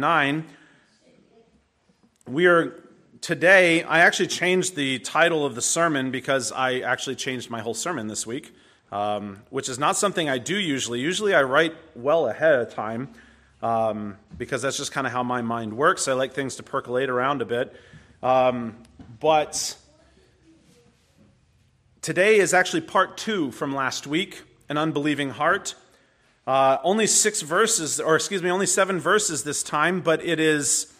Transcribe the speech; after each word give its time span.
9. 0.00 0.44
We 2.28 2.46
are 2.46 2.82
today, 3.20 3.82
I 3.82 4.00
actually 4.00 4.28
changed 4.28 4.76
the 4.76 4.98
title 5.00 5.44
of 5.44 5.54
the 5.54 5.62
sermon 5.62 6.10
because 6.10 6.52
I 6.52 6.80
actually 6.80 7.16
changed 7.16 7.50
my 7.50 7.60
whole 7.60 7.74
sermon 7.74 8.06
this 8.06 8.26
week, 8.26 8.54
um, 8.92 9.42
which 9.50 9.68
is 9.68 9.78
not 9.78 9.96
something 9.96 10.28
I 10.28 10.38
do 10.38 10.56
usually. 10.56 11.00
Usually 11.00 11.34
I 11.34 11.42
write 11.42 11.74
well 11.94 12.28
ahead 12.28 12.60
of 12.60 12.74
time 12.74 13.08
um, 13.62 14.16
because 14.36 14.62
that's 14.62 14.76
just 14.76 14.92
kind 14.92 15.06
of 15.06 15.12
how 15.12 15.22
my 15.22 15.42
mind 15.42 15.76
works. 15.76 16.08
I 16.08 16.12
like 16.12 16.34
things 16.34 16.56
to 16.56 16.62
percolate 16.62 17.08
around 17.08 17.42
a 17.42 17.46
bit. 17.46 17.74
Um, 18.22 18.76
but 19.20 19.76
today 22.02 22.36
is 22.36 22.54
actually 22.54 22.82
part 22.82 23.16
two 23.16 23.50
from 23.50 23.74
last 23.74 24.06
week 24.06 24.42
An 24.68 24.78
Unbelieving 24.78 25.30
Heart. 25.30 25.74
Uh, 26.46 26.78
only 26.84 27.08
six 27.08 27.42
verses, 27.42 27.98
or 27.98 28.14
excuse 28.14 28.40
me, 28.40 28.50
only 28.50 28.66
seven 28.66 29.00
verses 29.00 29.42
this 29.42 29.64
time, 29.64 30.00
but 30.00 30.24
it 30.24 30.38
is, 30.38 30.94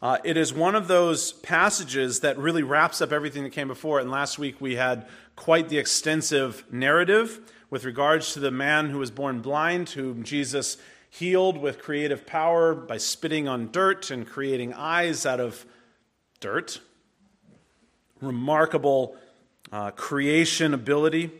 uh, 0.00 0.18
it 0.22 0.36
is 0.36 0.54
one 0.54 0.76
of 0.76 0.86
those 0.86 1.32
passages 1.32 2.20
that 2.20 2.38
really 2.38 2.62
wraps 2.62 3.02
up 3.02 3.10
everything 3.10 3.42
that 3.42 3.50
came 3.50 3.66
before. 3.66 3.98
And 3.98 4.12
last 4.12 4.38
week 4.38 4.60
we 4.60 4.76
had 4.76 5.08
quite 5.34 5.68
the 5.68 5.78
extensive 5.78 6.64
narrative 6.70 7.40
with 7.68 7.84
regards 7.84 8.32
to 8.34 8.38
the 8.38 8.52
man 8.52 8.90
who 8.90 8.98
was 8.98 9.10
born 9.10 9.40
blind, 9.40 9.88
whom 9.88 10.22
Jesus 10.22 10.76
healed 11.10 11.58
with 11.58 11.80
creative 11.80 12.24
power 12.24 12.72
by 12.72 12.96
spitting 12.96 13.48
on 13.48 13.72
dirt 13.72 14.10
and 14.10 14.24
creating 14.24 14.72
eyes 14.72 15.26
out 15.26 15.40
of 15.40 15.66
dirt. 16.38 16.80
Remarkable 18.20 19.16
uh, 19.72 19.90
creation 19.90 20.74
ability. 20.74 21.32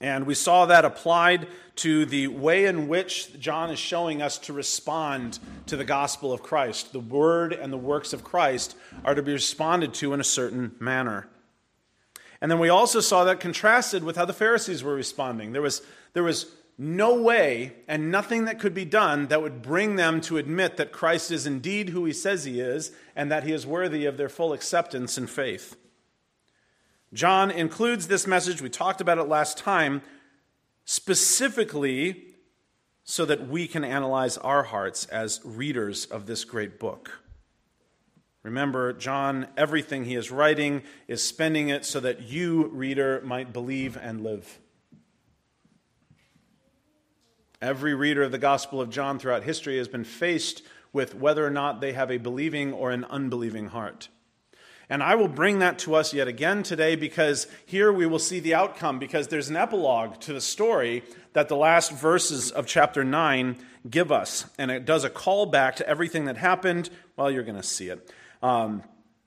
And 0.00 0.26
we 0.26 0.34
saw 0.34 0.66
that 0.66 0.84
applied 0.84 1.48
to 1.76 2.04
the 2.06 2.26
way 2.28 2.66
in 2.66 2.88
which 2.88 3.38
John 3.38 3.70
is 3.70 3.78
showing 3.78 4.20
us 4.20 4.38
to 4.38 4.52
respond 4.52 5.38
to 5.66 5.76
the 5.76 5.84
gospel 5.84 6.32
of 6.32 6.42
Christ. 6.42 6.92
The 6.92 7.00
word 7.00 7.52
and 7.52 7.72
the 7.72 7.78
works 7.78 8.12
of 8.12 8.24
Christ 8.24 8.76
are 9.04 9.14
to 9.14 9.22
be 9.22 9.32
responded 9.32 9.94
to 9.94 10.12
in 10.12 10.20
a 10.20 10.24
certain 10.24 10.74
manner. 10.78 11.28
And 12.40 12.50
then 12.50 12.58
we 12.58 12.68
also 12.68 13.00
saw 13.00 13.24
that 13.24 13.40
contrasted 13.40 14.04
with 14.04 14.16
how 14.16 14.26
the 14.26 14.32
Pharisees 14.32 14.82
were 14.82 14.94
responding. 14.94 15.52
There 15.52 15.62
was, 15.62 15.82
there 16.12 16.22
was 16.22 16.46
no 16.78 17.20
way 17.20 17.72
and 17.88 18.10
nothing 18.10 18.44
that 18.44 18.58
could 18.58 18.74
be 18.74 18.84
done 18.84 19.28
that 19.28 19.40
would 19.40 19.62
bring 19.62 19.96
them 19.96 20.20
to 20.22 20.36
admit 20.36 20.76
that 20.76 20.92
Christ 20.92 21.30
is 21.30 21.46
indeed 21.46 21.88
who 21.88 22.04
he 22.04 22.12
says 22.12 22.44
he 22.44 22.60
is 22.60 22.92
and 23.14 23.30
that 23.32 23.44
he 23.44 23.52
is 23.52 23.66
worthy 23.66 24.04
of 24.04 24.18
their 24.18 24.28
full 24.28 24.52
acceptance 24.52 25.16
and 25.16 25.28
faith. 25.28 25.76
John 27.16 27.50
includes 27.50 28.08
this 28.08 28.26
message, 28.26 28.60
we 28.60 28.68
talked 28.68 29.00
about 29.00 29.16
it 29.16 29.22
last 29.22 29.56
time, 29.56 30.02
specifically 30.84 32.26
so 33.04 33.24
that 33.24 33.48
we 33.48 33.66
can 33.66 33.84
analyze 33.84 34.36
our 34.36 34.64
hearts 34.64 35.06
as 35.06 35.40
readers 35.42 36.04
of 36.04 36.26
this 36.26 36.44
great 36.44 36.78
book. 36.78 37.22
Remember, 38.42 38.92
John, 38.92 39.46
everything 39.56 40.04
he 40.04 40.14
is 40.14 40.30
writing 40.30 40.82
is 41.08 41.24
spending 41.24 41.70
it 41.70 41.86
so 41.86 42.00
that 42.00 42.24
you, 42.24 42.66
reader, 42.66 43.22
might 43.24 43.50
believe 43.50 43.96
and 43.96 44.20
live. 44.20 44.58
Every 47.62 47.94
reader 47.94 48.24
of 48.24 48.30
the 48.30 48.36
Gospel 48.36 48.78
of 48.78 48.90
John 48.90 49.18
throughout 49.18 49.42
history 49.42 49.78
has 49.78 49.88
been 49.88 50.04
faced 50.04 50.62
with 50.92 51.14
whether 51.14 51.46
or 51.46 51.50
not 51.50 51.80
they 51.80 51.94
have 51.94 52.10
a 52.10 52.18
believing 52.18 52.74
or 52.74 52.90
an 52.90 53.06
unbelieving 53.06 53.68
heart. 53.68 54.10
And 54.88 55.02
I 55.02 55.16
will 55.16 55.28
bring 55.28 55.58
that 55.58 55.78
to 55.80 55.94
us 55.96 56.14
yet 56.14 56.28
again 56.28 56.62
today 56.62 56.94
because 56.94 57.48
here 57.64 57.92
we 57.92 58.06
will 58.06 58.20
see 58.20 58.38
the 58.38 58.54
outcome, 58.54 58.98
because 58.98 59.28
there's 59.28 59.48
an 59.48 59.56
epilogue 59.56 60.20
to 60.20 60.32
the 60.32 60.40
story 60.40 61.02
that 61.32 61.48
the 61.48 61.56
last 61.56 61.92
verses 61.92 62.50
of 62.52 62.66
chapter 62.66 63.02
9 63.02 63.56
give 63.90 64.12
us. 64.12 64.46
And 64.58 64.70
it 64.70 64.84
does 64.84 65.04
a 65.04 65.10
call 65.10 65.46
back 65.46 65.76
to 65.76 65.88
everything 65.88 66.26
that 66.26 66.36
happened. 66.36 66.90
Well, 67.16 67.30
you're 67.30 67.42
going 67.42 67.56
to 67.56 67.64
see 67.64 67.88
it. 67.88 68.10
Um, 68.42 68.84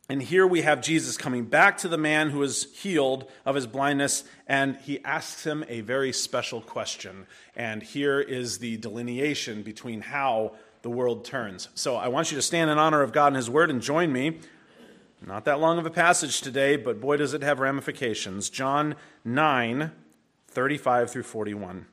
and 0.07 0.23
here 0.23 0.47
we 0.47 0.61
have 0.61 0.81
Jesus 0.81 1.17
coming 1.17 1.45
back 1.45 1.77
to 1.79 1.87
the 1.87 1.97
man 1.97 2.31
who 2.31 2.41
is 2.41 2.67
healed 2.73 3.29
of 3.45 3.53
his 3.53 3.67
blindness, 3.67 4.23
and 4.47 4.75
he 4.77 5.03
asks 5.03 5.45
him 5.45 5.63
a 5.67 5.81
very 5.81 6.11
special 6.11 6.61
question. 6.61 7.27
And 7.55 7.83
here 7.83 8.19
is 8.19 8.57
the 8.57 8.77
delineation 8.77 9.61
between 9.61 10.01
how 10.01 10.55
the 10.81 10.89
world 10.89 11.25
turns. 11.25 11.69
So 11.75 11.95
I 11.95 12.07
want 12.07 12.31
you 12.31 12.37
to 12.37 12.41
stand 12.41 12.71
in 12.71 12.79
honor 12.79 13.03
of 13.03 13.11
God 13.11 13.27
and 13.27 13.35
his 13.35 13.49
word 13.51 13.69
and 13.69 13.81
join 13.81 14.11
me 14.11 14.39
not 15.25 15.45
that 15.45 15.59
long 15.59 15.77
of 15.77 15.85
a 15.85 15.91
passage 15.91 16.41
today, 16.41 16.77
but 16.77 17.01
boy, 17.01 17.17
does 17.17 17.33
it 17.33 17.41
have 17.41 17.59
ramifications. 17.59 18.49
John 18.49 18.95
9, 19.25 19.91
35 20.47 21.11
through 21.11 21.23
41. 21.23 21.85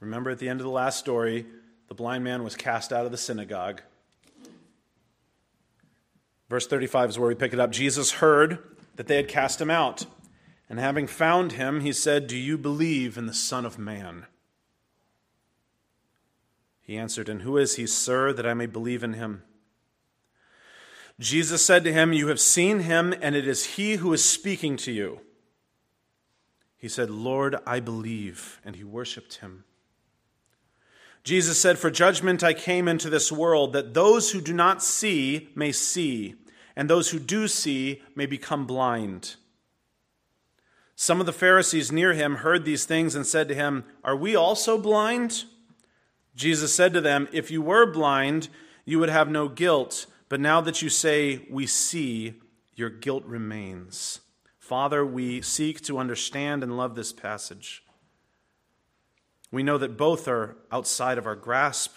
Remember 0.00 0.30
at 0.30 0.38
the 0.38 0.48
end 0.48 0.60
of 0.60 0.64
the 0.64 0.70
last 0.72 0.98
story, 0.98 1.46
the 1.88 1.94
blind 1.94 2.22
man 2.22 2.44
was 2.44 2.54
cast 2.54 2.92
out 2.92 3.06
of 3.06 3.10
the 3.10 3.18
synagogue. 3.18 3.82
Verse 6.48 6.66
35 6.66 7.10
is 7.10 7.18
where 7.18 7.28
we 7.28 7.34
pick 7.34 7.52
it 7.52 7.60
up. 7.60 7.72
Jesus 7.72 8.12
heard 8.12 8.58
that 8.96 9.06
they 9.06 9.16
had 9.16 9.28
cast 9.28 9.60
him 9.60 9.70
out. 9.70 10.06
And 10.68 10.78
having 10.78 11.06
found 11.06 11.52
him, 11.52 11.80
he 11.80 11.92
said, 11.92 12.26
Do 12.26 12.36
you 12.36 12.58
believe 12.58 13.16
in 13.16 13.26
the 13.26 13.34
Son 13.34 13.64
of 13.64 13.78
Man? 13.78 14.26
He 16.82 16.96
answered, 16.96 17.28
And 17.28 17.42
who 17.42 17.56
is 17.56 17.76
he, 17.76 17.86
sir, 17.86 18.32
that 18.34 18.46
I 18.46 18.54
may 18.54 18.66
believe 18.66 19.02
in 19.02 19.14
him? 19.14 19.42
Jesus 21.20 21.64
said 21.64 21.82
to 21.84 21.92
him, 21.92 22.12
You 22.12 22.28
have 22.28 22.40
seen 22.40 22.80
him, 22.80 23.14
and 23.20 23.34
it 23.34 23.46
is 23.46 23.76
he 23.76 23.96
who 23.96 24.12
is 24.12 24.24
speaking 24.24 24.76
to 24.78 24.92
you. 24.92 25.20
He 26.76 26.88
said, 26.88 27.10
Lord, 27.10 27.56
I 27.66 27.80
believe, 27.80 28.60
and 28.64 28.76
he 28.76 28.84
worshiped 28.84 29.36
him. 29.36 29.64
Jesus 31.24 31.60
said, 31.60 31.76
For 31.76 31.90
judgment 31.90 32.44
I 32.44 32.54
came 32.54 32.86
into 32.86 33.10
this 33.10 33.32
world, 33.32 33.72
that 33.72 33.94
those 33.94 34.30
who 34.30 34.40
do 34.40 34.52
not 34.52 34.82
see 34.82 35.48
may 35.56 35.72
see, 35.72 36.36
and 36.76 36.88
those 36.88 37.10
who 37.10 37.18
do 37.18 37.48
see 37.48 38.00
may 38.14 38.26
become 38.26 38.64
blind. 38.64 39.34
Some 40.94 41.20
of 41.20 41.26
the 41.26 41.32
Pharisees 41.32 41.92
near 41.92 42.12
him 42.12 42.36
heard 42.36 42.64
these 42.64 42.84
things 42.84 43.14
and 43.14 43.26
said 43.26 43.48
to 43.48 43.54
him, 43.54 43.84
Are 44.04 44.16
we 44.16 44.36
also 44.36 44.78
blind? 44.78 45.44
Jesus 46.36 46.74
said 46.74 46.92
to 46.94 47.00
them, 47.00 47.28
If 47.32 47.50
you 47.50 47.60
were 47.60 47.86
blind, 47.86 48.48
you 48.84 49.00
would 49.00 49.08
have 49.08 49.28
no 49.28 49.48
guilt. 49.48 50.06
But 50.28 50.40
now 50.40 50.60
that 50.60 50.82
you 50.82 50.88
say, 50.88 51.46
we 51.50 51.66
see, 51.66 52.34
your 52.74 52.90
guilt 52.90 53.24
remains. 53.24 54.20
Father, 54.58 55.04
we 55.04 55.40
seek 55.40 55.80
to 55.82 55.98
understand 55.98 56.62
and 56.62 56.76
love 56.76 56.94
this 56.94 57.12
passage. 57.12 57.82
We 59.50 59.62
know 59.62 59.78
that 59.78 59.96
both 59.96 60.28
are 60.28 60.56
outside 60.70 61.16
of 61.16 61.26
our 61.26 61.36
grasp. 61.36 61.96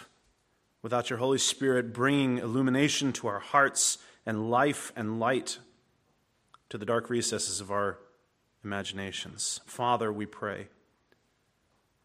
Without 0.81 1.09
your 1.09 1.19
Holy 1.19 1.37
Spirit 1.37 1.93
bringing 1.93 2.37
illumination 2.37 3.13
to 3.13 3.27
our 3.27 3.39
hearts 3.39 3.97
and 4.25 4.49
life 4.49 4.91
and 4.95 5.19
light 5.19 5.59
to 6.69 6.77
the 6.77 6.85
dark 6.85 7.09
recesses 7.09 7.61
of 7.61 7.69
our 7.69 7.99
imaginations. 8.63 9.59
Father, 9.65 10.11
we 10.11 10.25
pray 10.25 10.69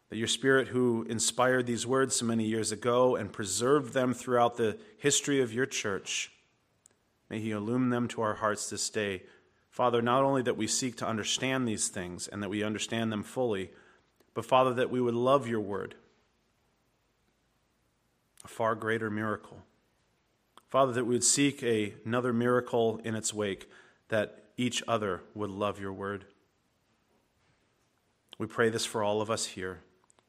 that 0.09 0.17
your 0.17 0.27
Spirit, 0.27 0.69
who 0.69 1.05
inspired 1.09 1.65
these 1.65 1.85
words 1.85 2.15
so 2.15 2.25
many 2.25 2.45
years 2.45 2.71
ago 2.71 3.15
and 3.15 3.31
preserved 3.31 3.93
them 3.93 4.13
throughout 4.13 4.55
the 4.55 4.77
history 4.97 5.41
of 5.41 5.53
your 5.53 5.65
church, 5.65 6.31
may 7.29 7.39
He 7.39 7.51
illumine 7.51 7.89
them 7.89 8.07
to 8.09 8.21
our 8.21 8.35
hearts 8.35 8.69
this 8.69 8.89
day. 8.89 9.23
Father, 9.69 10.01
not 10.01 10.23
only 10.23 10.41
that 10.41 10.57
we 10.57 10.65
seek 10.65 10.95
to 10.97 11.07
understand 11.07 11.67
these 11.67 11.89
things 11.89 12.27
and 12.27 12.41
that 12.41 12.49
we 12.49 12.63
understand 12.63 13.11
them 13.11 13.23
fully, 13.23 13.69
but 14.33 14.45
Father, 14.45 14.73
that 14.75 14.89
we 14.89 15.01
would 15.01 15.13
love 15.13 15.47
your 15.47 15.61
word, 15.61 15.95
a 18.45 18.47
far 18.47 18.75
greater 18.75 19.09
miracle. 19.09 19.63
Father, 20.69 20.93
that 20.93 21.05
we 21.05 21.15
would 21.15 21.23
seek 21.23 21.63
a, 21.63 21.93
another 22.05 22.33
miracle 22.33 22.99
in 23.03 23.15
its 23.15 23.33
wake, 23.33 23.69
that 24.09 24.43
each 24.57 24.81
other 24.87 25.21
would 25.33 25.49
love 25.49 25.79
your 25.79 25.93
word. 25.93 26.25
We 28.37 28.47
pray 28.47 28.69
this 28.69 28.85
for 28.85 29.03
all 29.03 29.21
of 29.21 29.29
us 29.31 29.45
here. 29.45 29.81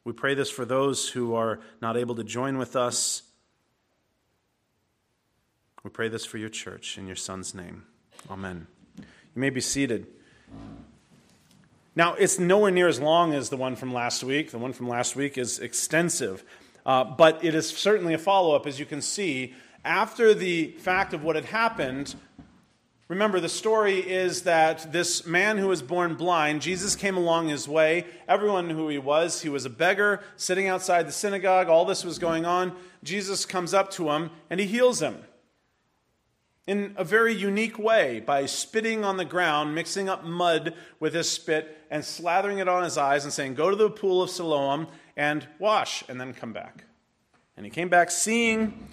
We 0.05 0.13
pray 0.13 0.33
this 0.33 0.49
for 0.49 0.65
those 0.65 1.09
who 1.09 1.35
are 1.35 1.59
not 1.81 1.97
able 1.97 2.15
to 2.15 2.23
join 2.23 2.57
with 2.57 2.75
us. 2.75 3.23
We 5.83 5.89
pray 5.89 6.07
this 6.09 6.25
for 6.25 6.37
your 6.37 6.49
church 6.49 6.97
in 6.97 7.07
your 7.07 7.15
Son's 7.15 7.53
name. 7.53 7.85
Amen. 8.29 8.67
You 8.97 9.05
may 9.35 9.49
be 9.49 9.61
seated. 9.61 10.07
Now, 11.95 12.13
it's 12.13 12.39
nowhere 12.39 12.71
near 12.71 12.87
as 12.87 12.99
long 12.99 13.33
as 13.33 13.49
the 13.49 13.57
one 13.57 13.75
from 13.75 13.93
last 13.93 14.23
week. 14.23 14.51
The 14.51 14.57
one 14.57 14.73
from 14.73 14.87
last 14.87 15.15
week 15.15 15.37
is 15.37 15.59
extensive, 15.59 16.43
uh, 16.85 17.03
but 17.03 17.43
it 17.43 17.55
is 17.55 17.69
certainly 17.69 18.13
a 18.13 18.17
follow 18.17 18.55
up, 18.55 18.65
as 18.65 18.79
you 18.79 18.85
can 18.85 19.01
see. 19.01 19.53
After 19.83 20.33
the 20.33 20.71
fact 20.79 21.13
of 21.13 21.23
what 21.23 21.35
had 21.35 21.45
happened, 21.45 22.15
Remember, 23.09 23.39
the 23.39 23.49
story 23.49 24.07
is 24.07 24.43
that 24.43 24.93
this 24.93 25.25
man 25.25 25.57
who 25.57 25.67
was 25.67 25.81
born 25.81 26.13
blind, 26.13 26.61
Jesus 26.61 26.95
came 26.95 27.17
along 27.17 27.47
his 27.47 27.67
way. 27.67 28.05
Everyone 28.27 28.67
knew 28.67 28.75
who 28.75 28.87
he 28.87 28.99
was. 28.99 29.41
He 29.41 29.49
was 29.49 29.65
a 29.65 29.69
beggar 29.69 30.21
sitting 30.37 30.67
outside 30.67 31.07
the 31.07 31.11
synagogue. 31.11 31.69
All 31.69 31.85
this 31.85 32.05
was 32.05 32.19
going 32.19 32.45
on. 32.45 32.75
Jesus 33.03 33.47
comes 33.47 33.73
up 33.73 33.89
to 33.93 34.11
him 34.11 34.29
and 34.51 34.59
he 34.59 34.67
heals 34.67 35.01
him 35.01 35.23
in 36.67 36.93
a 36.97 37.03
very 37.03 37.33
unique 37.33 37.79
way 37.79 38.19
by 38.19 38.45
spitting 38.45 39.03
on 39.03 39.17
the 39.17 39.25
ground, 39.25 39.73
mixing 39.73 40.07
up 40.07 40.23
mud 40.23 40.75
with 40.99 41.15
his 41.15 41.27
spit, 41.27 41.83
and 41.89 42.03
slathering 42.03 42.59
it 42.59 42.67
on 42.67 42.83
his 42.83 42.95
eyes 42.95 43.23
and 43.23 43.33
saying, 43.33 43.55
Go 43.55 43.71
to 43.71 43.75
the 43.75 43.89
pool 43.89 44.21
of 44.21 44.29
Siloam 44.29 44.85
and 45.17 45.47
wash, 45.57 46.03
and 46.07 46.21
then 46.21 46.31
come 46.31 46.53
back. 46.53 46.83
And 47.57 47.65
he 47.65 47.71
came 47.71 47.89
back 47.89 48.11
seeing, 48.11 48.87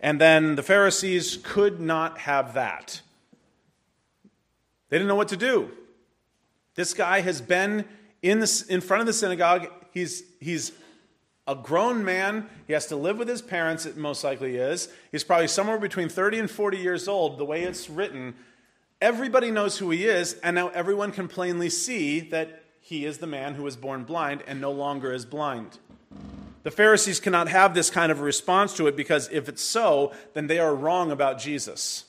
and 0.00 0.20
then 0.20 0.56
the 0.56 0.64
Pharisees 0.64 1.38
could 1.44 1.80
not 1.80 2.18
have 2.18 2.54
that. 2.54 3.02
They 4.92 4.98
didn't 4.98 5.08
know 5.08 5.16
what 5.16 5.28
to 5.28 5.38
do. 5.38 5.70
This 6.74 6.92
guy 6.92 7.22
has 7.22 7.40
been 7.40 7.86
in, 8.20 8.40
the, 8.40 8.64
in 8.68 8.82
front 8.82 9.00
of 9.00 9.06
the 9.06 9.14
synagogue. 9.14 9.68
He's, 9.90 10.22
he's 10.38 10.72
a 11.46 11.54
grown 11.54 12.04
man. 12.04 12.46
He 12.66 12.74
has 12.74 12.88
to 12.88 12.96
live 12.96 13.16
with 13.16 13.26
his 13.26 13.40
parents, 13.40 13.86
it 13.86 13.96
most 13.96 14.22
likely 14.22 14.56
is. 14.56 14.90
He's 15.10 15.24
probably 15.24 15.48
somewhere 15.48 15.78
between 15.78 16.10
30 16.10 16.40
and 16.40 16.50
40 16.50 16.76
years 16.76 17.08
old, 17.08 17.38
the 17.38 17.44
way 17.46 17.62
it's 17.62 17.88
written. 17.88 18.34
Everybody 19.00 19.50
knows 19.50 19.78
who 19.78 19.88
he 19.88 20.04
is, 20.04 20.34
and 20.42 20.56
now 20.56 20.68
everyone 20.68 21.10
can 21.10 21.26
plainly 21.26 21.70
see 21.70 22.20
that 22.28 22.62
he 22.82 23.06
is 23.06 23.16
the 23.16 23.26
man 23.26 23.54
who 23.54 23.62
was 23.62 23.76
born 23.76 24.04
blind 24.04 24.42
and 24.46 24.60
no 24.60 24.72
longer 24.72 25.10
is 25.10 25.24
blind. 25.24 25.78
The 26.64 26.70
Pharisees 26.70 27.18
cannot 27.18 27.48
have 27.48 27.72
this 27.72 27.88
kind 27.88 28.12
of 28.12 28.20
response 28.20 28.76
to 28.76 28.88
it 28.88 28.96
because 28.96 29.30
if 29.32 29.48
it's 29.48 29.62
so, 29.62 30.12
then 30.34 30.48
they 30.48 30.58
are 30.58 30.74
wrong 30.74 31.10
about 31.10 31.38
Jesus. 31.38 32.04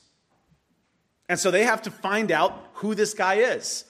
And 1.28 1.38
so 1.38 1.50
they 1.50 1.64
have 1.64 1.82
to 1.82 1.90
find 1.90 2.30
out 2.30 2.70
who 2.74 2.94
this 2.94 3.14
guy 3.14 3.36
is. 3.36 3.84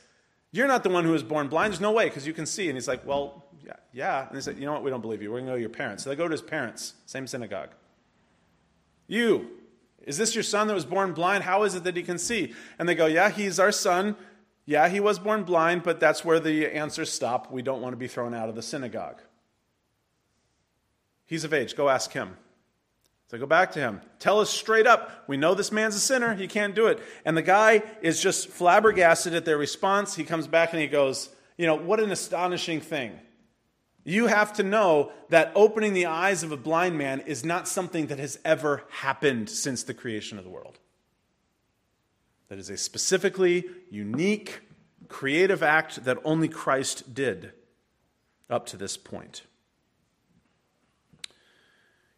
You're 0.52 0.68
not 0.68 0.84
the 0.84 0.88
one 0.88 1.04
who 1.04 1.10
was 1.10 1.24
born 1.24 1.48
blind. 1.48 1.72
There's 1.72 1.80
no 1.80 1.92
way 1.92 2.04
because 2.04 2.26
you 2.26 2.32
can 2.32 2.46
see. 2.46 2.68
And 2.68 2.76
he's 2.76 2.86
like, 2.86 3.04
Well, 3.04 3.44
yeah, 3.64 3.72
yeah. 3.92 4.28
And 4.28 4.36
they 4.36 4.40
said, 4.40 4.56
You 4.58 4.66
know 4.66 4.72
what? 4.72 4.84
We 4.84 4.90
don't 4.90 5.00
believe 5.00 5.20
you. 5.20 5.30
We're 5.30 5.38
going 5.38 5.46
to 5.46 5.52
go 5.52 5.56
to 5.56 5.60
your 5.60 5.70
parents. 5.70 6.04
So 6.04 6.10
they 6.10 6.16
go 6.16 6.28
to 6.28 6.32
his 6.32 6.42
parents, 6.42 6.94
same 7.06 7.26
synagogue. 7.26 7.70
You, 9.08 9.50
is 10.02 10.16
this 10.16 10.34
your 10.34 10.44
son 10.44 10.68
that 10.68 10.74
was 10.74 10.84
born 10.84 11.12
blind? 11.12 11.44
How 11.44 11.64
is 11.64 11.74
it 11.74 11.84
that 11.84 11.96
he 11.96 12.02
can 12.02 12.18
see? 12.18 12.54
And 12.78 12.88
they 12.88 12.94
go, 12.94 13.06
Yeah, 13.06 13.30
he's 13.30 13.58
our 13.58 13.72
son. 13.72 14.16
Yeah, 14.66 14.88
he 14.88 15.00
was 15.00 15.18
born 15.18 15.42
blind, 15.44 15.82
but 15.82 16.00
that's 16.00 16.24
where 16.24 16.40
the 16.40 16.66
answers 16.68 17.12
stop. 17.12 17.52
We 17.52 17.60
don't 17.60 17.82
want 17.82 17.92
to 17.92 17.98
be 17.98 18.08
thrown 18.08 18.32
out 18.32 18.48
of 18.48 18.54
the 18.54 18.62
synagogue. 18.62 19.20
He's 21.26 21.44
of 21.44 21.52
age. 21.52 21.76
Go 21.76 21.88
ask 21.88 22.12
him. 22.12 22.36
So 23.28 23.38
go 23.38 23.46
back 23.46 23.72
to 23.72 23.80
him. 23.80 24.00
Tell 24.18 24.40
us 24.40 24.50
straight 24.50 24.86
up. 24.86 25.24
We 25.26 25.36
know 25.36 25.54
this 25.54 25.72
man's 25.72 25.96
a 25.96 26.00
sinner. 26.00 26.34
He 26.34 26.46
can't 26.46 26.74
do 26.74 26.88
it. 26.88 27.00
And 27.24 27.36
the 27.36 27.42
guy 27.42 27.82
is 28.02 28.20
just 28.20 28.48
flabbergasted 28.48 29.34
at 29.34 29.44
their 29.44 29.56
response. 29.56 30.14
He 30.14 30.24
comes 30.24 30.46
back 30.46 30.72
and 30.72 30.80
he 30.80 30.88
goes, 30.88 31.30
You 31.56 31.66
know, 31.66 31.74
what 31.74 32.00
an 32.00 32.12
astonishing 32.12 32.80
thing. 32.80 33.18
You 34.04 34.26
have 34.26 34.52
to 34.54 34.62
know 34.62 35.12
that 35.30 35.52
opening 35.54 35.94
the 35.94 36.06
eyes 36.06 36.42
of 36.42 36.52
a 36.52 36.58
blind 36.58 36.98
man 36.98 37.20
is 37.20 37.42
not 37.42 37.66
something 37.66 38.08
that 38.08 38.18
has 38.18 38.38
ever 38.44 38.84
happened 38.90 39.48
since 39.48 39.82
the 39.82 39.94
creation 39.94 40.36
of 40.36 40.44
the 40.44 40.50
world. 40.50 40.78
That 42.48 42.58
is 42.58 42.68
a 42.68 42.76
specifically 42.76 43.64
unique, 43.90 44.60
creative 45.08 45.62
act 45.62 46.04
that 46.04 46.18
only 46.24 46.48
Christ 46.48 47.14
did 47.14 47.52
up 48.50 48.66
to 48.66 48.76
this 48.76 48.98
point. 48.98 49.42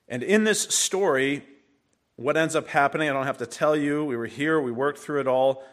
And 0.08 0.22
in 0.22 0.44
this 0.44 0.62
story, 0.62 1.44
what 2.16 2.36
ends 2.36 2.56
up 2.56 2.68
happening, 2.68 3.08
I 3.08 3.12
don't 3.12 3.26
have 3.26 3.38
to 3.38 3.46
tell 3.46 3.76
you. 3.76 4.04
We 4.04 4.16
were 4.16 4.26
here, 4.26 4.60
we 4.60 4.72
worked 4.72 4.98
through 4.98 5.20
it 5.20 5.26
all. 5.26 5.64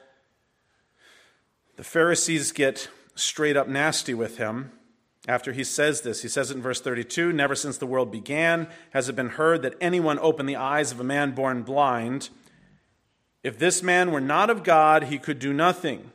The 1.75 1.83
Pharisees 1.83 2.51
get 2.51 2.89
straight 3.15 3.57
up 3.57 3.67
nasty 3.67 4.13
with 4.13 4.37
him 4.37 4.71
after 5.27 5.53
he 5.53 5.63
says 5.63 6.01
this. 6.01 6.21
He 6.21 6.27
says 6.27 6.51
it 6.51 6.57
in 6.57 6.61
verse 6.61 6.81
32 6.81 7.31
Never 7.31 7.55
since 7.55 7.77
the 7.77 7.87
world 7.87 8.11
began 8.11 8.67
has 8.91 9.07
it 9.09 9.15
been 9.15 9.29
heard 9.29 9.61
that 9.61 9.75
anyone 9.79 10.19
opened 10.19 10.49
the 10.49 10.55
eyes 10.55 10.91
of 10.91 10.99
a 10.99 11.03
man 11.03 11.31
born 11.31 11.63
blind. 11.63 12.29
If 13.43 13.59
this 13.59 13.83
man 13.83 14.11
were 14.11 14.21
not 14.21 14.49
of 14.49 14.63
God, 14.63 15.05
he 15.05 15.17
could 15.17 15.39
do 15.39 15.53
nothing. 15.53 16.11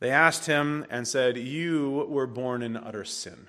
They 0.00 0.10
asked 0.10 0.46
him 0.46 0.86
and 0.90 1.08
said, 1.08 1.36
You 1.36 2.06
were 2.08 2.26
born 2.26 2.62
in 2.62 2.76
utter 2.76 3.04
sin 3.04 3.48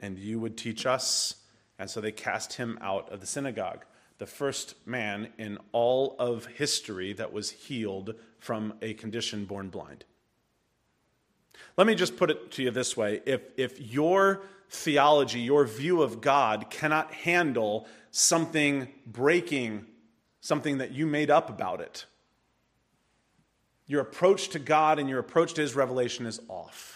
and 0.00 0.18
you 0.18 0.38
would 0.38 0.56
teach 0.56 0.86
us. 0.86 1.36
And 1.78 1.90
so 1.90 2.00
they 2.00 2.12
cast 2.12 2.54
him 2.54 2.78
out 2.80 3.12
of 3.12 3.20
the 3.20 3.26
synagogue, 3.26 3.84
the 4.18 4.26
first 4.26 4.74
man 4.86 5.28
in 5.38 5.58
all 5.72 6.16
of 6.18 6.46
history 6.46 7.12
that 7.14 7.32
was 7.32 7.50
healed 7.50 8.14
from 8.38 8.74
a 8.80 8.94
condition 8.94 9.44
born 9.44 9.68
blind. 9.68 10.04
Let 11.76 11.86
me 11.86 11.94
just 11.94 12.16
put 12.16 12.30
it 12.30 12.50
to 12.52 12.62
you 12.62 12.70
this 12.70 12.96
way 12.96 13.20
if, 13.26 13.42
if 13.56 13.80
your 13.80 14.42
theology, 14.70 15.40
your 15.40 15.64
view 15.64 16.02
of 16.02 16.20
God 16.20 16.70
cannot 16.70 17.12
handle 17.12 17.86
something 18.10 18.88
breaking, 19.06 19.86
something 20.40 20.78
that 20.78 20.92
you 20.92 21.06
made 21.06 21.30
up 21.30 21.50
about 21.50 21.80
it, 21.80 22.06
your 23.86 24.00
approach 24.00 24.48
to 24.50 24.58
God 24.58 24.98
and 24.98 25.08
your 25.08 25.18
approach 25.18 25.54
to 25.54 25.60
his 25.60 25.76
revelation 25.76 26.26
is 26.26 26.40
off. 26.48 26.95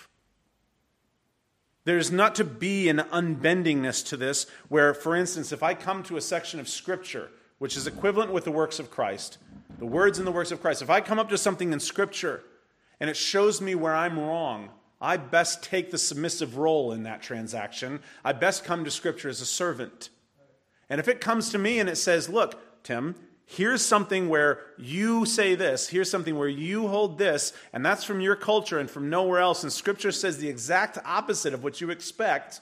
There's 1.84 2.12
not 2.12 2.34
to 2.36 2.44
be 2.44 2.88
an 2.88 2.98
unbendingness 2.98 4.06
to 4.08 4.16
this, 4.16 4.46
where, 4.68 4.92
for 4.92 5.16
instance, 5.16 5.50
if 5.50 5.62
I 5.62 5.74
come 5.74 6.02
to 6.04 6.16
a 6.16 6.20
section 6.20 6.60
of 6.60 6.68
Scripture, 6.68 7.30
which 7.58 7.76
is 7.76 7.86
equivalent 7.86 8.32
with 8.32 8.44
the 8.44 8.52
works 8.52 8.78
of 8.78 8.90
Christ, 8.90 9.38
the 9.78 9.86
words 9.86 10.18
and 10.18 10.26
the 10.26 10.32
works 10.32 10.50
of 10.50 10.60
Christ, 10.60 10.82
if 10.82 10.90
I 10.90 11.00
come 11.00 11.18
up 11.18 11.30
to 11.30 11.38
something 11.38 11.72
in 11.72 11.80
Scripture 11.80 12.42
and 13.00 13.08
it 13.08 13.16
shows 13.16 13.60
me 13.60 13.74
where 13.74 13.94
I'm 13.94 14.18
wrong, 14.18 14.70
I 15.00 15.16
best 15.16 15.62
take 15.62 15.90
the 15.90 15.98
submissive 15.98 16.58
role 16.58 16.92
in 16.92 17.04
that 17.04 17.22
transaction. 17.22 18.00
I 18.22 18.32
best 18.34 18.64
come 18.64 18.84
to 18.84 18.90
Scripture 18.90 19.30
as 19.30 19.40
a 19.40 19.46
servant. 19.46 20.10
And 20.90 21.00
if 21.00 21.08
it 21.08 21.20
comes 21.20 21.48
to 21.50 21.58
me 21.58 21.78
and 21.78 21.88
it 21.88 21.96
says, 21.96 22.28
look, 22.28 22.82
Tim, 22.82 23.14
here's 23.50 23.84
something 23.84 24.28
where 24.28 24.60
you 24.78 25.26
say 25.26 25.56
this, 25.56 25.88
here's 25.88 26.08
something 26.08 26.38
where 26.38 26.46
you 26.46 26.86
hold 26.86 27.18
this, 27.18 27.52
and 27.72 27.84
that's 27.84 28.04
from 28.04 28.20
your 28.20 28.36
culture 28.36 28.78
and 28.78 28.88
from 28.88 29.10
nowhere 29.10 29.40
else, 29.40 29.64
and 29.64 29.72
Scripture 29.72 30.12
says 30.12 30.38
the 30.38 30.48
exact 30.48 30.98
opposite 31.04 31.52
of 31.52 31.64
what 31.64 31.80
you 31.80 31.90
expect, 31.90 32.60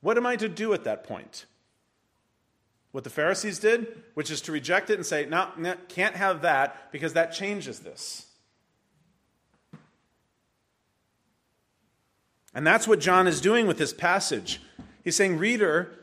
what 0.00 0.16
am 0.16 0.26
I 0.26 0.34
to 0.34 0.48
do 0.48 0.72
at 0.72 0.82
that 0.82 1.04
point? 1.04 1.46
What 2.90 3.04
the 3.04 3.10
Pharisees 3.10 3.60
did, 3.60 4.02
which 4.14 4.32
is 4.32 4.40
to 4.42 4.52
reject 4.52 4.90
it 4.90 4.94
and 4.94 5.06
say, 5.06 5.26
no, 5.26 5.48
no 5.56 5.76
can't 5.88 6.16
have 6.16 6.42
that 6.42 6.90
because 6.90 7.12
that 7.12 7.32
changes 7.32 7.78
this. 7.78 8.26
And 12.52 12.66
that's 12.66 12.88
what 12.88 12.98
John 12.98 13.28
is 13.28 13.40
doing 13.40 13.68
with 13.68 13.78
this 13.78 13.92
passage. 13.92 14.60
He's 15.04 15.14
saying, 15.14 15.38
Reader, 15.38 15.96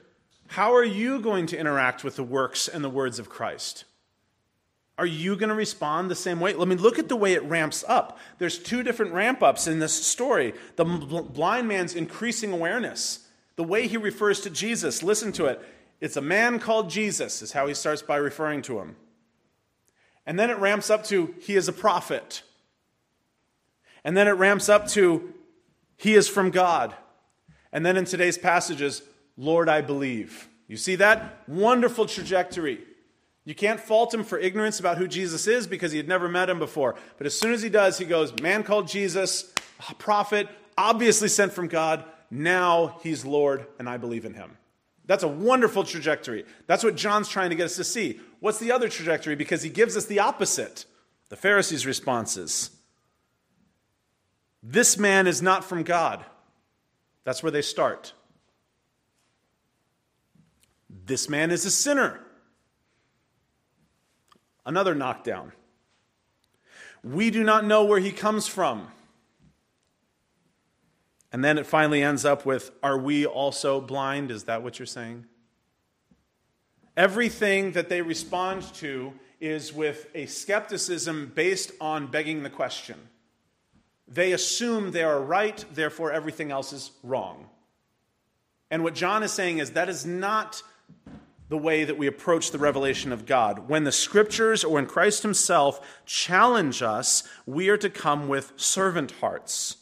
how 0.47 0.73
are 0.73 0.83
you 0.83 1.19
going 1.19 1.47
to 1.47 1.57
interact 1.57 2.03
with 2.03 2.15
the 2.15 2.23
works 2.23 2.67
and 2.67 2.83
the 2.83 2.89
words 2.89 3.19
of 3.19 3.29
Christ? 3.29 3.85
Are 4.97 5.05
you 5.05 5.35
going 5.35 5.49
to 5.49 5.55
respond 5.55 6.09
the 6.09 6.15
same 6.15 6.39
way? 6.39 6.53
Let 6.53 6.67
me 6.67 6.75
look 6.75 6.99
at 6.99 7.09
the 7.09 7.17
way 7.17 7.33
it 7.33 7.43
ramps 7.43 7.83
up. 7.87 8.17
There's 8.37 8.57
two 8.57 8.81
different 8.81 9.13
ramp 9.13 9.43
ups 9.43 9.67
in 9.67 9.79
this 9.79 9.93
story. 9.93 10.53
The 10.77 10.85
blind 10.85 11.67
man's 11.67 11.95
increasing 11.95 12.53
awareness, 12.53 13.27
the 13.57 13.63
way 13.63 13.87
he 13.87 13.97
refers 13.97 14.39
to 14.41 14.49
Jesus. 14.49 15.03
Listen 15.03 15.31
to 15.33 15.45
it. 15.45 15.61
It's 15.99 16.17
a 16.17 16.21
man 16.21 16.59
called 16.59 16.89
Jesus, 16.89 17.41
is 17.41 17.51
how 17.51 17.67
he 17.67 17.73
starts 17.73 18.01
by 18.01 18.17
referring 18.17 18.61
to 18.63 18.79
him. 18.79 18.95
And 20.25 20.39
then 20.39 20.49
it 20.49 20.57
ramps 20.57 20.89
up 20.89 21.03
to 21.05 21.35
he 21.39 21.55
is 21.55 21.67
a 21.67 21.73
prophet. 21.73 22.43
And 24.03 24.15
then 24.15 24.27
it 24.27 24.31
ramps 24.31 24.69
up 24.69 24.87
to 24.89 25.33
he 25.97 26.15
is 26.15 26.27
from 26.27 26.51
God. 26.51 26.95
And 27.71 27.85
then 27.85 27.97
in 27.97 28.05
today's 28.05 28.37
passages, 28.37 29.01
Lord, 29.37 29.69
I 29.69 29.81
believe. 29.81 30.47
You 30.67 30.77
see 30.77 30.95
that? 30.95 31.43
Wonderful 31.47 32.05
trajectory. 32.05 32.79
You 33.43 33.53
can't 33.53 33.79
fault 33.79 34.13
him 34.13 34.23
for 34.23 34.39
ignorance 34.39 34.79
about 34.79 34.97
who 34.97 35.07
Jesus 35.07 35.45
is 35.45 35.67
because 35.67 35.91
he 35.91 35.97
had 35.97 36.07
never 36.07 36.27
met 36.27 36.49
him 36.49 36.57
before. 36.57 36.95
But 37.17 37.27
as 37.27 37.39
soon 37.39 37.53
as 37.53 37.61
he 37.61 37.69
does, 37.69 37.97
he 37.97 38.05
goes, 38.05 38.33
Man 38.41 38.63
called 38.63 38.87
Jesus, 38.87 39.53
prophet, 39.99 40.49
obviously 40.77 41.27
sent 41.27 41.53
from 41.53 41.67
God. 41.67 42.03
Now 42.31 42.97
he's 43.03 43.23
Lord, 43.23 43.67
and 43.77 43.87
I 43.87 43.97
believe 43.97 44.25
in 44.25 44.33
him. 44.33 44.57
That's 45.05 45.23
a 45.23 45.27
wonderful 45.27 45.83
trajectory. 45.83 46.45
That's 46.65 46.83
what 46.83 46.95
John's 46.95 47.29
trying 47.29 47.51
to 47.51 47.55
get 47.55 47.65
us 47.65 47.75
to 47.75 47.83
see. 47.83 48.19
What's 48.39 48.57
the 48.57 48.71
other 48.71 48.89
trajectory? 48.89 49.35
Because 49.35 49.61
he 49.61 49.69
gives 49.69 49.95
us 49.95 50.05
the 50.05 50.19
opposite. 50.19 50.85
The 51.29 51.35
Pharisees' 51.35 51.85
responses. 51.85 52.71
This 54.63 54.97
man 54.97 55.27
is 55.27 55.41
not 55.41 55.63
from 55.63 55.83
God. 55.83 56.25
That's 57.23 57.43
where 57.43 57.51
they 57.51 57.61
start. 57.61 58.13
This 61.05 61.29
man 61.29 61.51
is 61.51 61.65
a 61.65 61.71
sinner. 61.71 62.19
Another 64.65 64.95
knockdown. 64.95 65.51
We 67.03 67.29
do 67.29 67.43
not 67.43 67.65
know 67.65 67.83
where 67.83 67.99
he 67.99 68.11
comes 68.11 68.47
from. 68.47 68.87
And 71.31 71.43
then 71.43 71.57
it 71.57 71.67
finally 71.67 72.01
ends 72.01 72.25
up 72.25 72.45
with 72.45 72.71
Are 72.81 72.97
we 72.97 73.25
also 73.25 73.79
blind? 73.79 74.31
Is 74.31 74.45
that 74.45 74.63
what 74.63 74.79
you're 74.79 74.85
saying? 74.87 75.25
Everything 76.97 77.73
that 77.73 77.89
they 77.89 78.01
respond 78.01 78.63
to 78.75 79.13
is 79.39 79.73
with 79.73 80.07
a 80.15 80.25
skepticism 80.25 81.31
based 81.35 81.71
on 81.79 82.07
begging 82.07 82.41
the 82.41 82.49
question. 82.49 82.97
They 84.07 84.31
assume 84.31 84.91
they 84.91 85.03
are 85.03 85.19
right, 85.19 85.63
therefore 85.73 86.11
everything 86.11 86.51
else 86.51 86.71
is 86.73 86.91
wrong. 87.03 87.49
And 88.71 88.83
what 88.83 88.95
John 88.95 89.23
is 89.23 89.31
saying 89.31 89.59
is 89.59 89.71
that 89.71 89.89
is 89.89 90.05
not 90.05 90.63
the 91.47 91.57
way 91.57 91.83
that 91.83 91.97
we 91.97 92.07
approach 92.07 92.51
the 92.51 92.57
revelation 92.57 93.11
of 93.11 93.25
God. 93.25 93.69
When 93.69 93.83
the 93.83 93.91
scriptures 93.91 94.63
or 94.63 94.73
when 94.73 94.87
Christ 94.87 95.23
himself 95.23 95.79
challenge 96.05 96.81
us, 96.81 97.23
we 97.45 97.69
are 97.69 97.77
to 97.77 97.89
come 97.89 98.27
with 98.27 98.53
servant 98.55 99.11
hearts. 99.11 99.77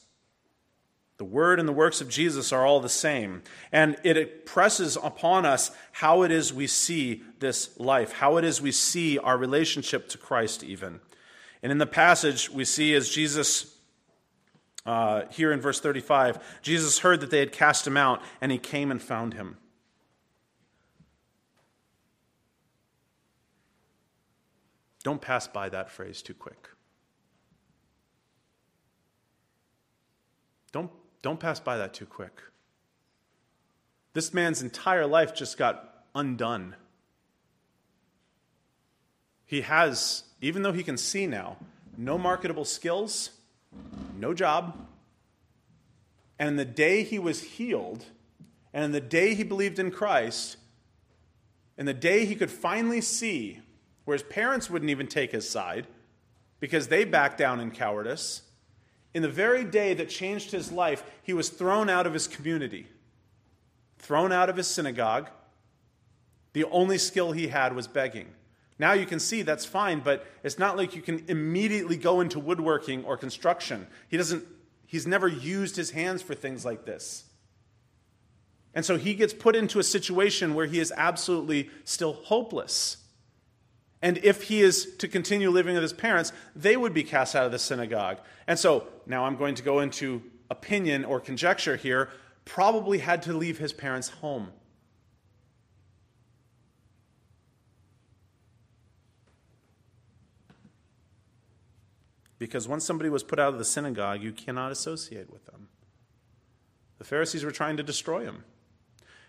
The 1.18 1.24
word 1.24 1.60
and 1.60 1.70
the 1.70 1.74
works 1.74 2.02
of 2.02 2.10
Jesus 2.10 2.52
are 2.52 2.66
all 2.66 2.80
the 2.80 2.90
same. 2.90 3.44
And 3.72 3.96
it 4.04 4.46
presses 4.46 4.98
upon 5.02 5.46
us 5.46 5.72
how 5.94 6.24
it 6.24 6.32
is 6.32 6.54
we 6.54 6.68
see 6.68 7.24
this 7.40 7.80
life, 7.80 8.14
how 8.14 8.38
it 8.38 8.44
is 8.44 8.62
we 8.62 8.72
see 8.72 9.18
our 9.18 9.38
relationship 9.38 10.10
to 10.10 10.18
Christ, 10.18 10.64
even. 10.64 11.00
And 11.62 11.72
in 11.72 11.78
the 11.78 11.86
passage, 11.86 12.50
we 12.50 12.66
see 12.66 12.94
as 12.94 13.10
Jesus, 13.10 13.78
uh, 14.86 15.24
here 15.32 15.54
in 15.54 15.62
verse 15.62 15.80
35, 15.80 16.62
Jesus 16.62 17.00
heard 17.00 17.22
that 17.22 17.30
they 17.30 17.40
had 17.40 17.54
cast 17.54 17.88
him 17.88 17.96
out, 17.96 18.22
and 18.42 18.52
he 18.52 18.58
came 18.58 18.92
and 18.92 19.02
found 19.02 19.34
him. 19.34 19.58
Don't 25.04 25.22
pass 25.22 25.48
by 25.48 25.70
that 25.70 25.92
phrase 25.92 26.22
too 26.22 26.34
quick. 26.34 26.70
Don't, 30.72 30.90
don't 31.22 31.40
pass 31.40 31.60
by 31.60 31.78
that 31.78 31.94
too 31.94 32.06
quick. 32.06 32.42
This 34.14 34.34
man's 34.34 34.62
entire 34.62 35.06
life 35.06 35.36
just 35.36 35.58
got 35.58 36.06
undone. 36.16 36.76
He 39.46 39.62
has, 39.62 40.24
even 40.42 40.64
though 40.64 40.72
he 40.72 40.84
can 40.84 40.98
see 40.98 41.28
now, 41.28 41.58
no 41.98 42.18
marketable 42.18 42.66
skills, 42.66 43.32
no 44.18 44.34
job. 44.34 44.88
And 46.40 46.50
in 46.50 46.56
the 46.56 46.66
day 46.66 47.04
he 47.04 47.20
was 47.20 47.42
healed, 47.42 48.06
and 48.74 48.86
in 48.86 48.92
the 48.92 49.02
day 49.02 49.36
he 49.36 49.44
believed 49.44 49.80
in 49.80 49.92
Christ, 49.92 50.58
in 51.78 51.86
the 51.86 51.94
day 51.94 52.26
he 52.26 52.36
could 52.36 52.52
finally 52.52 53.02
see 53.02 53.60
where 54.06 54.16
his 54.16 54.24
parents 54.24 54.70
wouldn't 54.70 54.92
even 54.92 55.08
take 55.08 55.32
his 55.32 55.50
side 55.50 55.88
because 56.60 56.88
they 56.88 57.04
backed 57.04 57.38
down 57.38 57.60
in 57.60 57.72
cowardice. 57.72 58.42
In 59.14 59.22
the 59.22 59.30
very 59.30 59.64
day 59.64 59.94
that 59.94 60.10
changed 60.10 60.52
his 60.52 60.72
life, 60.72 61.04
he 61.22 61.34
was 61.34 61.50
thrown 61.50 61.90
out 61.90 62.08
of 62.08 62.14
his 62.14 62.28
community, 62.28 62.88
thrown 63.98 64.32
out 64.32 64.50
of 64.50 64.58
his 64.58 64.68
synagogue. 64.68 65.30
The 66.54 66.66
only 66.66 66.98
skill 66.98 67.32
he 67.32 67.48
had 67.48 67.76
was 67.76 67.88
begging. 67.88 68.28
Now 68.80 68.94
you 68.94 69.06
can 69.06 69.20
see 69.20 69.44
that's 69.44 69.66
fine, 69.66 70.00
but 70.00 70.26
it's 70.44 70.58
not 70.58 70.78
like 70.78 70.96
you 70.96 71.02
can 71.02 71.24
immediately 71.28 71.96
go 71.96 72.22
into 72.22 72.40
woodworking 72.40 73.06
or 73.06 73.18
construction. 73.18 73.88
He 74.10 74.18
doesn't 74.18 74.46
he's 74.86 75.08
never 75.08 75.28
used 75.28 75.76
his 75.76 75.92
hands 75.92 76.22
for 76.22 76.36
things 76.36 76.64
like 76.64 76.86
this. 76.86 77.26
And 78.76 78.86
so 78.86 78.98
he 78.98 79.14
gets 79.14 79.34
put 79.34 79.56
into 79.56 79.80
a 79.80 79.84
situation 79.84 80.54
where 80.54 80.66
he 80.66 80.80
is 80.80 80.94
absolutely 80.96 81.70
still 81.84 82.14
hopeless. 82.14 82.98
And 84.04 84.18
if 84.18 84.44
he 84.44 84.62
is 84.62 84.96
to 84.98 85.08
continue 85.08 85.50
living 85.50 85.76
with 85.76 85.82
his 85.82 85.94
parents, 85.94 86.34
they 86.58 86.76
would 86.76 86.94
be 86.94 87.04
cast 87.04 87.38
out 87.38 87.46
of 87.46 87.54
the 87.54 87.58
synagogue. 87.58 88.18
And 88.48 88.60
so 88.60 88.86
now 89.06 89.24
I'm 89.24 89.38
going 89.38 89.56
to 89.56 89.64
go 89.64 89.80
into 89.80 90.22
opinion 90.50 91.06
or 91.06 91.22
conjecture 91.22 91.78
here, 91.78 92.10
probably 92.44 92.98
had 92.98 93.22
to 93.24 93.34
leave 93.34 93.60
his 93.60 93.72
parents' 93.72 94.10
home. 94.10 94.50
Because 102.40 102.68
once 102.68 102.84
somebody 102.84 103.10
was 103.10 103.24
put 103.24 103.40
out 103.40 103.54
of 103.54 103.58
the 103.58 103.64
synagogue, 103.64 104.22
you 104.22 104.34
cannot 104.34 104.74
associate 104.74 105.32
with 105.32 105.46
them. 105.46 105.70
The 106.98 107.06
Pharisees 107.06 107.46
were 107.46 107.52
trying 107.52 107.78
to 107.78 107.84
destroy 107.84 108.26
him, 108.26 108.44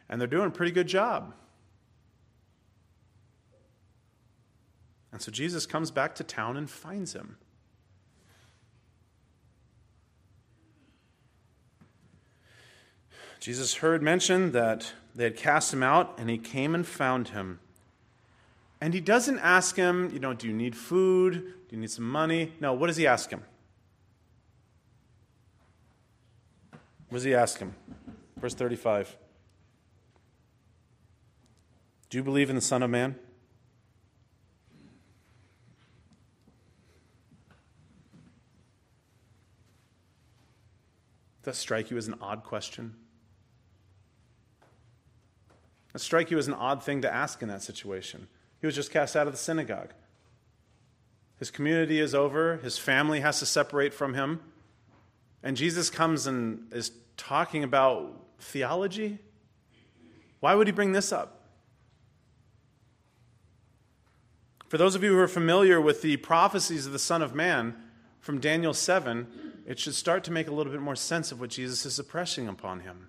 and 0.09 0.21
they're 0.21 0.27
doing 0.27 0.49
a 0.49 0.51
pretty 0.51 0.73
good 0.73 0.89
job. 0.89 1.33
And 5.15 5.23
so 5.23 5.31
Jesus 5.31 5.65
comes 5.65 5.93
back 5.93 6.17
to 6.17 6.25
town 6.25 6.57
and 6.57 6.69
finds 6.69 7.13
him. 7.13 7.37
Jesus 13.39 13.77
heard 13.77 14.03
mention 14.03 14.51
that 14.51 14.93
they 15.15 15.23
had 15.23 15.37
cast 15.37 15.73
him 15.73 15.85
out, 15.85 16.19
and 16.19 16.29
he 16.29 16.37
came 16.37 16.75
and 16.75 16.85
found 16.85 17.29
him. 17.29 17.61
And 18.81 18.93
he 18.93 18.99
doesn't 19.01 19.39
ask 19.39 19.77
him, 19.77 20.11
you 20.13 20.19
know, 20.19 20.35
do 20.35 20.49
you 20.49 20.53
need 20.53 20.75
food? 20.75 21.35
Do 21.69 21.77
you 21.77 21.81
need 21.81 21.93
some 21.93 22.11
money? 22.11 22.53
No, 22.59 22.73
what 22.73 22.89
does 22.89 22.97
he 22.97 23.07
ask 23.07 23.31
him? 23.31 23.45
What 27.09 27.19
does 27.19 27.23
he 27.25 27.37
ask 27.37 27.61
him? 27.61 27.77
Verse 28.37 28.55
35. 28.55 29.17
Do 32.11 32.19
you 32.19 32.25
believe 32.25 32.51
in 32.51 32.57
the 32.57 32.61
Son 32.61 32.83
of 32.83 32.91
Man? 32.91 33.15
Does 41.45 41.57
that 41.57 41.61
strike 41.61 41.91
you 41.91 41.99
as 41.99 42.09
an 42.09 42.15
odd 42.23 42.43
question? 42.43 42.95
That 45.93 45.99
strike 45.99 46.31
you 46.31 46.39
as 46.39 46.49
an 46.49 46.55
odd 46.55 46.83
thing 46.83 47.03
to 47.03 47.13
ask 47.13 47.43
in 47.43 47.49
that 47.49 47.63
situation? 47.63 48.29
He 48.63 48.67
was 48.67 48.75
just 48.75 48.91
cast 48.91 49.15
out 49.15 49.27
of 49.27 49.35
the 49.35 49.39
synagogue. 49.39 49.93
His 51.39 51.51
community 51.51 52.01
is 52.01 52.15
over, 52.15 52.57
his 52.57 52.79
family 52.79 53.21
has 53.21 53.41
to 53.41 53.47
separate 53.47 53.93
from 53.93 54.15
him. 54.15 54.41
And 55.43 55.55
Jesus 55.55 55.91
comes 55.91 56.27
and 56.27 56.73
is 56.73 56.93
talking 57.19 57.63
about 57.63 58.25
theology? 58.39 59.19
Why 60.41 60.55
would 60.55 60.67
he 60.67 60.73
bring 60.73 60.93
this 60.93 61.13
up? 61.13 61.43
For 64.69 64.79
those 64.79 64.95
of 64.95 65.05
you 65.05 65.13
who 65.13 65.19
are 65.19 65.29
familiar 65.29 65.79
with 65.79 66.01
the 66.01 66.17
prophecies 66.17 66.87
of 66.87 66.93
the 66.93 66.99
Son 66.99 67.21
of 67.21 67.35
Man 67.35 67.77
from 68.19 68.41
Daniel 68.41 68.73
7, 68.73 69.54
it 69.67 69.79
should 69.79 69.95
start 69.95 70.25
to 70.25 70.33
make 70.33 70.49
a 70.49 70.53
little 70.53 70.73
bit 70.73 70.81
more 70.81 70.97
sense 70.97 71.33
of 71.33 71.41
what 71.41 71.51
Jesus 71.51 71.87
is 71.87 71.95
suppressing 71.95 72.49
upon 72.49 72.81
him. 72.81 73.09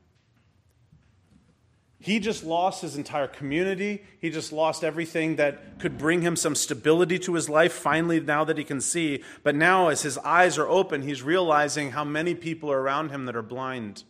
He 2.00 2.20
just 2.20 2.44
lost 2.44 2.82
his 2.82 2.96
entire 2.98 3.28
community. 3.28 4.04
He 4.22 4.30
just 4.30 4.52
lost 4.52 4.84
everything 4.84 5.38
that 5.38 5.80
could 5.80 5.98
bring 5.98 6.22
him 6.22 6.36
some 6.36 6.54
stability 6.54 7.18
to 7.20 7.34
his 7.34 7.50
life, 7.50 7.74
finally, 7.74 8.20
now 8.20 8.44
that 8.44 8.58
he 8.58 8.64
can 8.64 8.80
see. 8.80 9.24
But 9.42 9.56
now, 9.56 9.88
as 9.88 10.04
his 10.04 10.18
eyes 10.20 10.58
are 10.58 10.68
open, 10.68 11.02
he's 11.02 11.24
realizing 11.24 11.92
how 11.92 12.04
many 12.04 12.36
people 12.36 12.72
are 12.72 12.80
around 12.80 13.10
him 13.10 13.26
that 13.26 13.36
are 13.36 13.42
blind. 13.42 14.04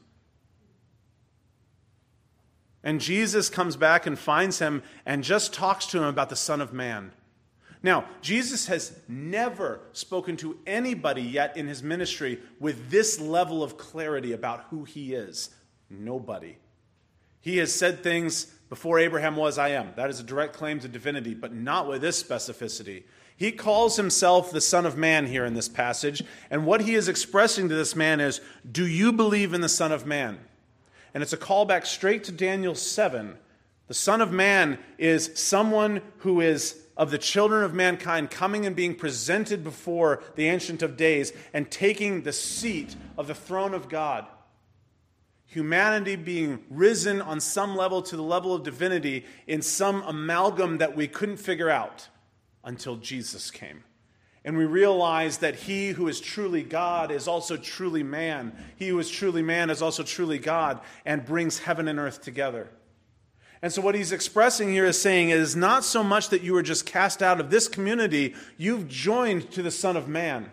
And 2.83 2.99
Jesus 2.99 3.49
comes 3.49 3.77
back 3.77 4.05
and 4.05 4.19
finds 4.19 4.59
him 4.59 4.83
and 5.05 5.23
just 5.23 5.53
talks 5.53 5.85
to 5.87 5.99
him 5.99 6.03
about 6.03 6.29
the 6.29 6.35
Son 6.35 6.59
of 6.59 6.73
Man. 6.73 7.13
Now, 7.85 8.05
Jesus 8.19 8.65
has 8.65 8.99
never 9.07 9.79
spoken 9.93 10.37
to 10.37 10.57
anybody 10.65 11.21
yet 11.21 11.55
in 11.55 11.67
his 11.67 11.83
ministry 11.83 12.39
with 12.59 12.89
this 12.89 13.21
level 13.21 13.61
of 13.61 13.77
clarity 13.77 14.31
about 14.31 14.65
who 14.71 14.85
he 14.85 15.13
is. 15.13 15.51
Nobody. 15.87 16.57
He 17.41 17.57
has 17.57 17.71
said 17.71 18.01
things 18.01 18.45
before 18.69 18.97
Abraham 18.97 19.35
was, 19.35 19.59
I 19.59 19.69
am. 19.69 19.91
That 19.97 20.09
is 20.09 20.19
a 20.19 20.23
direct 20.23 20.53
claim 20.55 20.79
to 20.79 20.87
divinity, 20.87 21.35
but 21.35 21.53
not 21.53 21.87
with 21.87 22.01
this 22.01 22.23
specificity. 22.23 23.03
He 23.37 23.51
calls 23.51 23.97
himself 23.97 24.49
the 24.49 24.61
Son 24.61 24.87
of 24.87 24.97
Man 24.97 25.27
here 25.27 25.45
in 25.45 25.53
this 25.53 25.69
passage, 25.69 26.23
and 26.49 26.65
what 26.65 26.81
he 26.81 26.95
is 26.95 27.07
expressing 27.07 27.69
to 27.69 27.75
this 27.75 27.95
man 27.95 28.19
is, 28.19 28.41
Do 28.69 28.87
you 28.87 29.13
believe 29.13 29.53
in 29.53 29.61
the 29.61 29.69
Son 29.69 29.91
of 29.91 30.07
Man? 30.07 30.39
And 31.13 31.21
it's 31.21 31.33
a 31.33 31.37
callback 31.37 31.85
straight 31.85 32.23
to 32.23 32.31
Daniel 32.31 32.73
7. 32.73 33.37
The 33.87 33.93
Son 33.93 34.21
of 34.21 34.31
Man 34.31 34.79
is 34.97 35.29
someone 35.35 36.01
who 36.17 36.41
is 36.41 36.81
of 36.97 37.11
the 37.11 37.17
children 37.17 37.63
of 37.63 37.73
mankind 37.73 38.31
coming 38.31 38.65
and 38.65 38.75
being 38.75 38.95
presented 38.95 39.63
before 39.63 40.23
the 40.35 40.47
Ancient 40.47 40.81
of 40.81 40.97
Days 40.97 41.33
and 41.53 41.69
taking 41.69 42.21
the 42.21 42.33
seat 42.33 42.95
of 43.17 43.27
the 43.27 43.35
throne 43.35 43.73
of 43.73 43.89
God. 43.89 44.25
Humanity 45.47 46.15
being 46.15 46.63
risen 46.69 47.21
on 47.21 47.39
some 47.39 47.75
level 47.75 48.01
to 48.01 48.15
the 48.15 48.23
level 48.23 48.53
of 48.53 48.63
divinity 48.63 49.25
in 49.47 49.61
some 49.61 50.01
amalgam 50.03 50.79
that 50.79 50.95
we 50.95 51.07
couldn't 51.07 51.37
figure 51.37 51.69
out 51.69 52.07
until 52.63 52.95
Jesus 52.97 53.51
came. 53.51 53.83
And 54.43 54.57
we 54.57 54.65
realize 54.65 55.39
that 55.39 55.55
he 55.55 55.89
who 55.89 56.07
is 56.07 56.21
truly 56.21 56.61
God 56.61 57.11
is 57.11 57.27
also 57.27 57.57
truly 57.57 58.03
man. 58.03 58.53
He 58.75 58.89
who 58.89 58.99
is 58.99 59.09
truly 59.09 59.41
man 59.41 59.71
is 59.71 59.81
also 59.81 60.03
truly 60.03 60.37
God 60.37 60.81
and 61.03 61.25
brings 61.25 61.59
heaven 61.59 61.87
and 61.87 61.97
earth 61.99 62.21
together. 62.21 62.69
And 63.65 63.73
so, 63.73 63.81
what 63.81 63.95
he's 63.95 64.11
expressing 64.11 64.69
here 64.69 64.85
is 64.85 65.01
saying 65.01 65.29
it 65.29 65.39
is 65.39 65.55
not 65.55 65.83
so 65.83 66.03
much 66.03 66.29
that 66.29 66.43
you 66.43 66.53
were 66.53 66.61
just 66.61 66.85
cast 66.85 67.23
out 67.23 67.39
of 67.39 67.49
this 67.49 67.67
community, 67.67 68.35
you've 68.59 68.87
joined 68.87 69.49
to 69.53 69.63
the 69.63 69.71
Son 69.71 69.97
of 69.97 70.07
Man. 70.07 70.51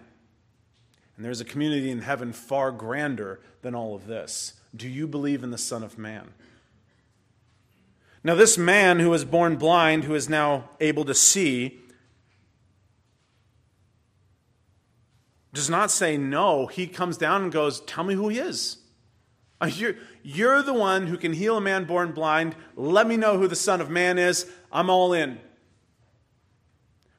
And 1.14 1.22
there's 1.22 1.42
a 1.42 1.44
community 1.44 1.90
in 1.90 1.98
heaven 1.98 2.32
far 2.32 2.72
grander 2.72 3.38
than 3.60 3.74
all 3.74 3.94
of 3.94 4.06
this. 4.06 4.54
Do 4.74 4.88
you 4.88 5.06
believe 5.06 5.44
in 5.44 5.50
the 5.50 5.58
Son 5.58 5.82
of 5.82 5.98
Man? 5.98 6.30
Now, 8.24 8.34
this 8.34 8.56
man 8.56 8.98
who 8.98 9.10
was 9.10 9.26
born 9.26 9.56
blind, 9.56 10.04
who 10.04 10.14
is 10.14 10.30
now 10.30 10.70
able 10.80 11.04
to 11.04 11.14
see, 11.14 11.82
does 15.52 15.68
not 15.68 15.90
say 15.90 16.16
no. 16.16 16.66
He 16.66 16.86
comes 16.86 17.18
down 17.18 17.42
and 17.42 17.52
goes, 17.52 17.80
Tell 17.80 18.04
me 18.04 18.14
who 18.14 18.30
he 18.30 18.38
is. 18.38 18.78
Uh, 19.62 19.66
you're, 19.66 19.94
you're 20.24 20.62
the 20.62 20.74
one 20.74 21.06
who 21.06 21.16
can 21.16 21.32
heal 21.32 21.56
a 21.56 21.60
man 21.60 21.84
born 21.84 22.10
blind. 22.10 22.56
Let 22.74 23.06
me 23.06 23.16
know 23.16 23.38
who 23.38 23.46
the 23.46 23.54
Son 23.54 23.80
of 23.80 23.88
Man 23.88 24.18
is. 24.18 24.50
I'm 24.72 24.90
all 24.90 25.12
in. 25.12 25.38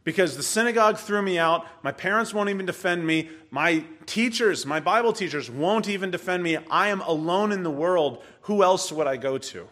because 0.04 0.36
the 0.36 0.44
synagogue 0.44 0.98
threw 0.98 1.22
me 1.22 1.40
out. 1.40 1.66
My 1.84 1.92
parents 1.92 2.34
won't 2.34 2.50
even 2.50 2.66
defend 2.66 3.06
me. 3.08 3.30
My 3.50 3.86
teachers, 4.06 4.66
my 4.66 4.80
Bible 4.80 5.14
teachers, 5.14 5.50
won't 5.50 5.88
even 5.88 6.12
defend 6.12 6.44
me. 6.44 6.58
I 6.70 6.90
am 6.90 7.02
alone 7.02 7.52
in 7.52 7.64
the 7.64 7.72
world. 7.72 8.22
Who 8.42 8.64
else 8.64 8.92
would 8.92 9.08
I 9.08 9.18
go 9.18 9.38
to? 9.38 9.68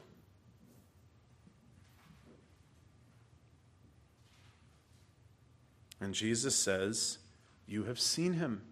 And 5.99 6.13
Jesus 6.13 6.55
says, 6.55 7.19
You 7.67 7.83
have 7.83 7.99
seen 7.99 8.33
him. 8.33 8.63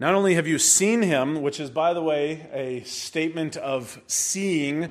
Not 0.00 0.14
only 0.14 0.34
have 0.34 0.48
you 0.48 0.58
seen 0.58 1.02
him, 1.02 1.42
which 1.42 1.60
is, 1.60 1.68
by 1.68 1.92
the 1.92 2.02
way, 2.02 2.48
a 2.54 2.80
statement 2.84 3.58
of 3.58 4.00
seeing 4.06 4.90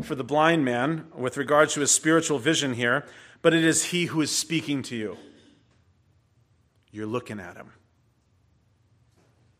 for 0.00 0.14
the 0.14 0.22
blind 0.22 0.64
man 0.64 1.08
with 1.12 1.36
regards 1.36 1.74
to 1.74 1.80
his 1.80 1.90
spiritual 1.90 2.38
vision 2.38 2.74
here, 2.74 3.04
but 3.42 3.52
it 3.52 3.64
is 3.64 3.86
he 3.86 4.04
who 4.04 4.20
is 4.20 4.30
speaking 4.30 4.82
to 4.84 4.94
you. 4.94 5.16
You're 6.92 7.04
looking 7.04 7.40
at 7.40 7.56
him. 7.56 7.72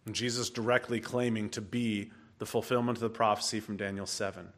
And 0.06 0.14
Jesus 0.14 0.48
directly 0.48 1.00
claiming 1.00 1.50
to 1.50 1.60
be 1.60 2.12
the 2.38 2.46
fulfillment 2.46 2.98
of 2.98 3.02
the 3.02 3.10
prophecy 3.10 3.58
from 3.58 3.76
Daniel 3.76 4.06
7. 4.06 4.48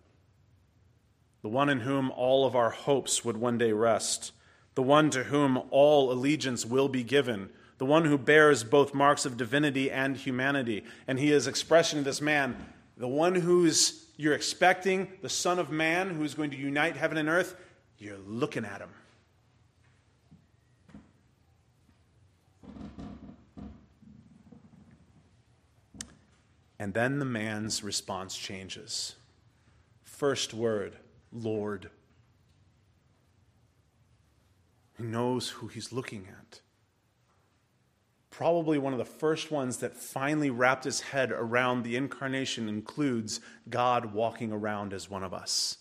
The 1.40 1.48
one 1.48 1.70
in 1.70 1.80
whom 1.80 2.10
all 2.10 2.44
of 2.44 2.54
our 2.54 2.70
hopes 2.70 3.24
would 3.24 3.38
one 3.38 3.56
day 3.56 3.72
rest, 3.72 4.32
the 4.74 4.82
one 4.82 5.08
to 5.10 5.24
whom 5.24 5.62
all 5.70 6.12
allegiance 6.12 6.66
will 6.66 6.90
be 6.90 7.02
given, 7.02 7.48
the 7.78 7.86
one 7.86 8.04
who 8.04 8.16
bears 8.16 8.64
both 8.64 8.94
marks 8.94 9.26
of 9.26 9.36
divinity 9.36 9.90
and 9.90 10.16
humanity. 10.16 10.84
And 11.06 11.18
he 11.18 11.32
is 11.32 11.46
expression 11.46 11.98
of 11.98 12.04
this 12.04 12.20
man, 12.20 12.56
the 12.96 13.08
one 13.08 13.34
who's 13.34 14.06
you're 14.16 14.34
expecting, 14.34 15.08
the 15.20 15.28
Son 15.28 15.58
of 15.58 15.70
Man 15.70 16.10
who's 16.10 16.34
going 16.34 16.50
to 16.50 16.56
unite 16.56 16.96
heaven 16.96 17.18
and 17.18 17.28
earth, 17.28 17.54
you're 17.98 18.18
looking 18.26 18.64
at 18.64 18.80
him. 18.80 18.88
And 26.78 26.94
then 26.94 27.18
the 27.18 27.24
man's 27.24 27.82
response 27.82 28.36
changes. 28.36 29.16
First 30.02 30.54
word, 30.54 30.96
Lord. 31.32 31.90
He 34.96 35.04
knows 35.04 35.48
who 35.50 35.68
he's 35.68 35.92
looking 35.92 36.28
at. 36.28 36.60
Probably 38.36 38.76
one 38.76 38.92
of 38.92 38.98
the 38.98 39.06
first 39.06 39.50
ones 39.50 39.78
that 39.78 39.96
finally 39.96 40.50
wrapped 40.50 40.84
his 40.84 41.00
head 41.00 41.32
around 41.32 41.84
the 41.84 41.96
incarnation 41.96 42.68
includes 42.68 43.40
God 43.70 44.12
walking 44.12 44.52
around 44.52 44.92
as 44.92 45.08
one 45.08 45.24
of 45.24 45.32
us. 45.32 45.78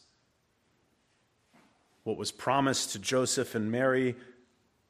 What 2.05 2.15
was 2.15 2.31
promised 2.31 2.93
to 2.93 3.00
Joseph 3.00 3.55
and 3.55 3.69
Mary, 3.69 4.15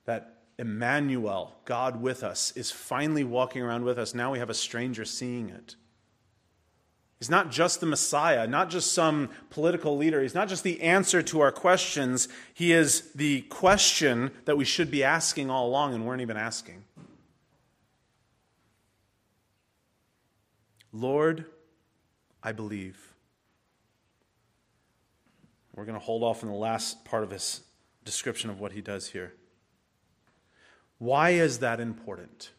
that 0.05 0.43
Emmanuel, 0.59 1.55
God 1.65 1.99
with 2.03 2.23
us, 2.23 2.51
is 2.55 2.69
finally 2.69 3.23
walking 3.23 3.63
around 3.63 3.83
with 3.83 3.97
us. 3.97 4.13
Now 4.13 4.33
we 4.33 4.37
have 4.37 4.51
a 4.51 4.53
stranger 4.53 5.03
seeing 5.03 5.49
it. 5.49 5.75
He's 7.17 7.31
not 7.31 7.49
just 7.49 7.79
the 7.79 7.87
Messiah, 7.87 8.45
not 8.45 8.69
just 8.69 8.91
some 8.91 9.31
political 9.49 9.97
leader. 9.97 10.21
He's 10.21 10.35
not 10.35 10.49
just 10.49 10.61
the 10.61 10.81
answer 10.81 11.23
to 11.23 11.39
our 11.39 11.51
questions. 11.51 12.27
He 12.53 12.73
is 12.73 13.11
the 13.13 13.41
question 13.41 14.29
that 14.43 14.55
we 14.55 14.65
should 14.65 14.91
be 14.91 15.03
asking 15.03 15.49
all 15.49 15.67
along 15.67 15.95
and 15.95 16.05
weren't 16.05 16.21
even 16.21 16.37
asking. 16.37 16.83
Lord, 20.95 21.43
I 22.41 22.53
believe. 22.53 23.13
We're 25.75 25.83
going 25.83 25.99
to 25.99 26.03
hold 26.03 26.23
off 26.23 26.41
on 26.41 26.49
the 26.49 26.55
last 26.55 27.03
part 27.03 27.23
of 27.23 27.31
his 27.31 27.61
description 28.05 28.49
of 28.49 28.61
what 28.61 28.71
he 28.71 28.79
does 28.79 29.09
here. 29.09 29.33
Why 30.97 31.31
is 31.31 31.59
that 31.59 31.81
important? 31.81 32.51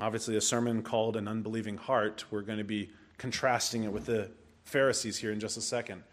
Obviously, 0.00 0.34
a 0.36 0.40
sermon 0.40 0.82
called 0.82 1.16
An 1.16 1.28
Unbelieving 1.28 1.76
Heart, 1.76 2.24
we're 2.30 2.40
going 2.40 2.56
to 2.56 2.64
be 2.64 2.90
contrasting 3.18 3.84
it 3.84 3.92
with 3.92 4.06
the 4.06 4.30
Pharisees 4.64 5.18
here 5.18 5.30
in 5.30 5.40
just 5.40 5.58
a 5.58 5.60
second. 5.60 6.04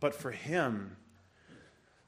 But 0.00 0.16
for 0.16 0.32
him, 0.32 0.96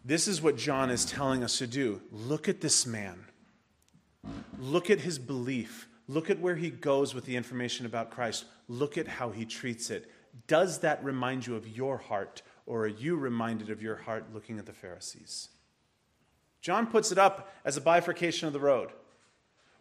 this 0.05 0.27
is 0.27 0.43
what 0.43 0.57
John 0.57 0.91
is 0.91 1.05
telling 1.05 1.45
us 1.45 1.59
to 1.59 1.69
do. 1.69 2.03
Look 2.11 2.49
at 2.49 2.61
this 2.61 2.85
man. 2.85 3.27
Look 4.59 4.91
at 4.91 5.01
his 5.01 5.19
belief. 5.19 5.89
Look 6.07 6.29
at 6.29 6.41
where 6.41 6.57
he 6.57 6.71
goes 6.71 7.15
with 7.15 7.25
the 7.25 7.37
information 7.37 7.87
about 7.87 8.11
Christ. 8.11 8.45
Look 8.69 8.99
at 8.99 9.09
how 9.09 9.31
he 9.31 9.45
treats 9.45 9.91
it. 9.91 10.11
Does 10.47 10.81
that 10.81 11.03
remind 11.05 11.47
you 11.47 11.57
of 11.57 11.67
your 11.67 11.99
heart, 11.99 12.43
or 12.67 12.85
are 12.85 12.89
you 12.89 13.17
reminded 13.17 13.71
of 13.71 13.83
your 13.83 13.97
heart 13.97 14.27
looking 14.35 14.59
at 14.59 14.67
the 14.67 14.73
Pharisees? 14.73 15.49
John 16.61 16.87
puts 16.87 17.11
it 17.11 17.19
up 17.19 17.53
as 17.65 17.77
a 17.77 17.81
bifurcation 17.81 18.47
of 18.47 18.53
the 18.53 18.61
road. 18.61 18.91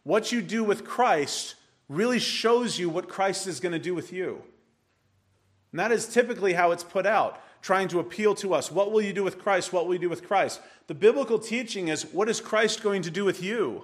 What 0.04 0.32
you 0.32 0.42
do 0.42 0.64
with 0.64 0.86
Christ 0.86 1.56
really 1.90 2.20
shows 2.20 2.80
you 2.80 2.90
what 2.90 3.10
Christ 3.10 3.48
is 3.48 3.60
going 3.60 3.74
to 3.74 3.80
do 3.80 3.94
with 3.94 4.14
you. 4.14 4.42
And 5.72 5.80
that 5.80 5.92
is 5.92 6.08
typically 6.08 6.54
how 6.54 6.72
it's 6.72 6.84
put 6.84 7.06
out, 7.06 7.42
trying 7.62 7.90
to 7.90 8.00
appeal 8.00 8.34
to 8.36 8.54
us. 8.54 8.72
What 8.72 8.92
will 8.92 9.02
you 9.02 9.14
do 9.14 9.24
with 9.24 9.40
Christ? 9.40 9.74
What 9.74 9.86
will 9.86 9.94
you 9.94 10.00
do 10.00 10.10
with 10.10 10.26
Christ? 10.26 10.62
The 10.88 10.96
biblical 10.96 11.38
teaching 11.38 11.90
is 11.90 12.06
what 12.06 12.30
is 12.30 12.40
Christ 12.40 12.82
going 12.82 13.02
to 13.02 13.12
do 13.12 13.26
with 13.26 13.44
you? 13.44 13.84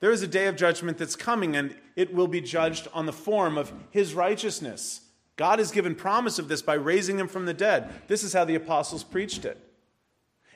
There 0.00 0.10
is 0.10 0.22
a 0.22 0.26
day 0.26 0.46
of 0.46 0.56
judgment 0.56 0.98
that's 0.98 1.16
coming, 1.16 1.56
and 1.56 1.74
it 1.94 2.12
will 2.12 2.28
be 2.28 2.40
judged 2.40 2.88
on 2.92 3.06
the 3.06 3.12
form 3.12 3.56
of 3.56 3.72
his 3.90 4.14
righteousness. 4.14 5.00
God 5.36 5.58
has 5.58 5.70
given 5.70 5.94
promise 5.94 6.38
of 6.38 6.48
this 6.48 6.62
by 6.62 6.74
raising 6.74 7.18
him 7.18 7.28
from 7.28 7.46
the 7.46 7.54
dead. 7.54 7.90
This 8.06 8.22
is 8.22 8.32
how 8.32 8.44
the 8.44 8.54
apostles 8.54 9.04
preached 9.04 9.44
it. 9.44 9.58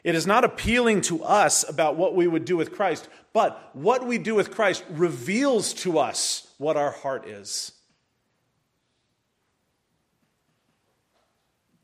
It 0.03 0.15
is 0.15 0.27
not 0.27 0.45
appealing 0.45 1.03
to 1.03 1.23
us 1.23 1.69
about 1.69 1.97
what 1.97 2.15
we 2.15 2.27
would 2.27 2.47
do 2.47 2.57
with 2.57 2.73
Christ, 2.73 3.09
but 3.33 3.71
what 3.75 4.07
we 4.07 4.17
do 4.17 4.35
with 4.35 4.51
Christ 4.51 4.85
reveals 4.89 5.75
to 5.75 5.99
us 5.99 6.53
what 6.57 6.77
our 6.77 6.91
heart 6.91 7.27
is. 7.27 7.73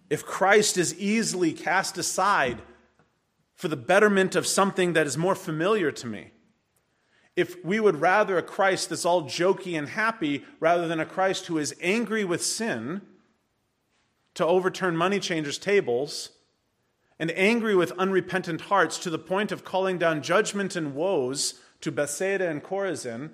If 0.08 0.24
Christ 0.24 0.78
is 0.78 0.98
easily 0.98 1.52
cast 1.52 1.98
aside 1.98 2.62
for 3.54 3.68
the 3.68 3.76
betterment 3.76 4.36
of 4.36 4.46
something 4.46 4.92
that 4.94 5.06
is 5.06 5.18
more 5.18 5.34
familiar 5.34 5.90
to 5.90 6.06
me, 6.06 6.30
if 7.36 7.62
we 7.62 7.78
would 7.78 8.00
rather 8.00 8.38
a 8.38 8.42
Christ 8.42 8.88
that's 8.88 9.04
all 9.04 9.24
jokey 9.24 9.78
and 9.78 9.90
happy 9.90 10.44
rather 10.58 10.88
than 10.88 10.98
a 10.98 11.06
Christ 11.06 11.46
who 11.46 11.58
is 11.58 11.74
angry 11.82 12.24
with 12.24 12.42
sin 12.42 13.02
to 14.34 14.46
overturn 14.46 14.96
money 14.96 15.20
changers' 15.20 15.58
tables 15.58 16.30
and 17.18 17.30
angry 17.32 17.76
with 17.76 17.92
unrepentant 17.92 18.62
hearts 18.62 18.98
to 18.98 19.10
the 19.10 19.18
point 19.18 19.52
of 19.52 19.64
calling 19.64 19.98
down 19.98 20.22
judgment 20.22 20.76
and 20.76 20.94
woes 20.94 21.60
to 21.82 21.92
Bethsaida 21.92 22.48
and 22.48 22.62
Chorazin, 22.62 23.30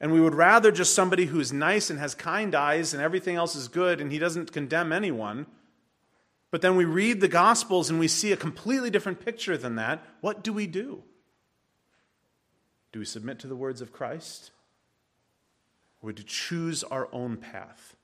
and 0.00 0.12
we 0.12 0.20
would 0.20 0.34
rather 0.34 0.70
just 0.70 0.94
somebody 0.94 1.26
who's 1.26 1.52
nice 1.52 1.90
and 1.90 1.98
has 1.98 2.14
kind 2.14 2.54
eyes 2.54 2.92
and 2.92 3.02
everything 3.02 3.36
else 3.36 3.56
is 3.56 3.66
good 3.66 4.00
and 4.00 4.12
he 4.12 4.18
doesn't 4.18 4.52
condemn 4.52 4.92
anyone. 4.92 5.46
But 6.50 6.60
then 6.60 6.76
we 6.76 6.84
read 6.84 7.20
the 7.20 7.28
Gospels 7.28 7.90
and 7.90 7.98
we 7.98 8.08
see 8.08 8.30
a 8.30 8.36
completely 8.36 8.90
different 8.90 9.24
picture 9.24 9.56
than 9.56 9.76
that. 9.76 10.04
What 10.20 10.44
do 10.44 10.52
we 10.52 10.66
do? 10.66 11.02
Do 12.96 13.00
we 13.00 13.04
submit 13.04 13.38
to 13.40 13.46
the 13.46 13.54
words 13.54 13.82
of 13.82 13.92
Christ? 13.92 14.52
Or 16.00 16.12
do 16.12 16.22
we 16.22 16.26
choose 16.26 16.82
our 16.82 17.10
own 17.12 17.36
path? 17.36 17.94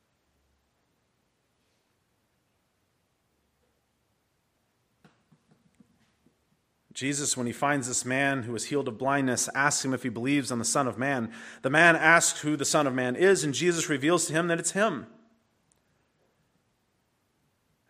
Jesus, 6.92 7.38
when 7.38 7.46
he 7.46 7.54
finds 7.54 7.88
this 7.88 8.04
man 8.04 8.42
who 8.42 8.52
was 8.52 8.66
healed 8.66 8.86
of 8.86 8.98
blindness, 8.98 9.48
asks 9.54 9.82
him 9.82 9.94
if 9.94 10.02
he 10.02 10.10
believes 10.10 10.52
on 10.52 10.58
the 10.58 10.64
Son 10.66 10.86
of 10.86 10.98
Man. 10.98 11.32
The 11.62 11.70
man 11.70 11.96
asks 11.96 12.40
who 12.40 12.54
the 12.54 12.66
Son 12.66 12.86
of 12.86 12.92
Man 12.92 13.16
is, 13.16 13.44
and 13.44 13.54
Jesus 13.54 13.88
reveals 13.88 14.26
to 14.26 14.34
him 14.34 14.48
that 14.48 14.60
it's 14.60 14.72
him. 14.72 15.06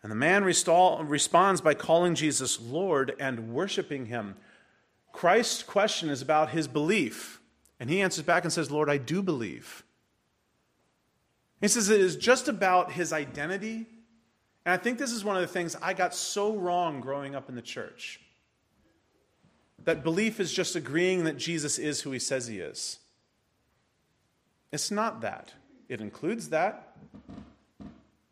And 0.01 0.09
the 0.09 0.15
man 0.15 0.45
responds 0.45 1.59
by 1.59 1.73
calling 1.73 2.15
Jesus 2.15 2.61
Lord 2.61 3.13
and 3.19 3.49
worshiping 3.53 4.05
him. 4.05 4.35
Christ's 5.13 5.63
question 5.63 6.09
is 6.09 6.21
about 6.21 6.49
his 6.49 6.67
belief. 6.67 7.39
And 7.79 7.89
he 7.89 8.01
answers 8.01 8.25
back 8.25 8.43
and 8.43 8.51
says, 8.51 8.69
Lord, 8.69 8.89
I 8.89 8.97
do 8.97 9.21
believe. 9.21 9.83
He 11.61 11.67
says 11.69 11.89
it 11.89 12.01
is 12.01 12.17
just 12.17 12.49
about 12.49 12.91
his 12.91 13.13
identity. 13.13 13.85
And 14.65 14.73
I 14.73 14.77
think 14.77 14.97
this 14.97 15.11
is 15.11 15.23
one 15.23 15.35
of 15.35 15.41
the 15.41 15.47
things 15.47 15.77
I 15.81 15.93
got 15.93 16.13
so 16.13 16.55
wrong 16.55 16.99
growing 16.99 17.35
up 17.35 17.47
in 17.47 17.55
the 17.55 17.61
church. 17.61 18.19
That 19.85 20.03
belief 20.03 20.39
is 20.39 20.53
just 20.53 20.75
agreeing 20.75 21.25
that 21.25 21.37
Jesus 21.37 21.77
is 21.77 22.01
who 22.01 22.11
he 22.11 22.19
says 22.19 22.47
he 22.47 22.59
is. 22.59 22.99
It's 24.71 24.91
not 24.91 25.21
that, 25.21 25.53
it 25.89 26.01
includes 26.01 26.49
that. 26.49 26.95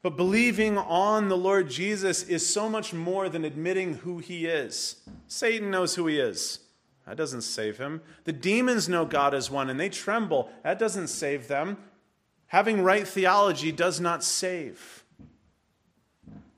But 0.02 0.18
believing 0.18 0.78
on 0.78 1.30
the 1.30 1.38
Lord 1.38 1.70
Jesus 1.70 2.24
is 2.24 2.48
so 2.48 2.68
much 2.68 2.92
more 2.94 3.30
than 3.30 3.46
admitting 3.46 3.96
who 3.96 4.18
he 4.18 4.48
is. 4.48 4.96
Satan 5.28 5.70
knows 5.70 5.94
who 5.96 6.08
he 6.08 6.20
is. 6.20 6.60
That 7.06 7.18
doesn't 7.18 7.42
save 7.42 7.78
him. 7.78 8.02
The 8.26 8.34
demons 8.34 8.88
know 8.88 9.06
God 9.06 9.34
is 9.34 9.50
one 9.50 9.70
and 9.70 9.80
they 9.80 9.90
tremble. 9.90 10.50
That 10.64 10.80
doesn't 10.80 11.08
save 11.08 11.48
them. 11.48 11.78
Having 12.48 12.84
right 12.84 13.08
theology 13.08 13.72
does 13.72 14.00
not 14.00 14.24
save. 14.24 15.04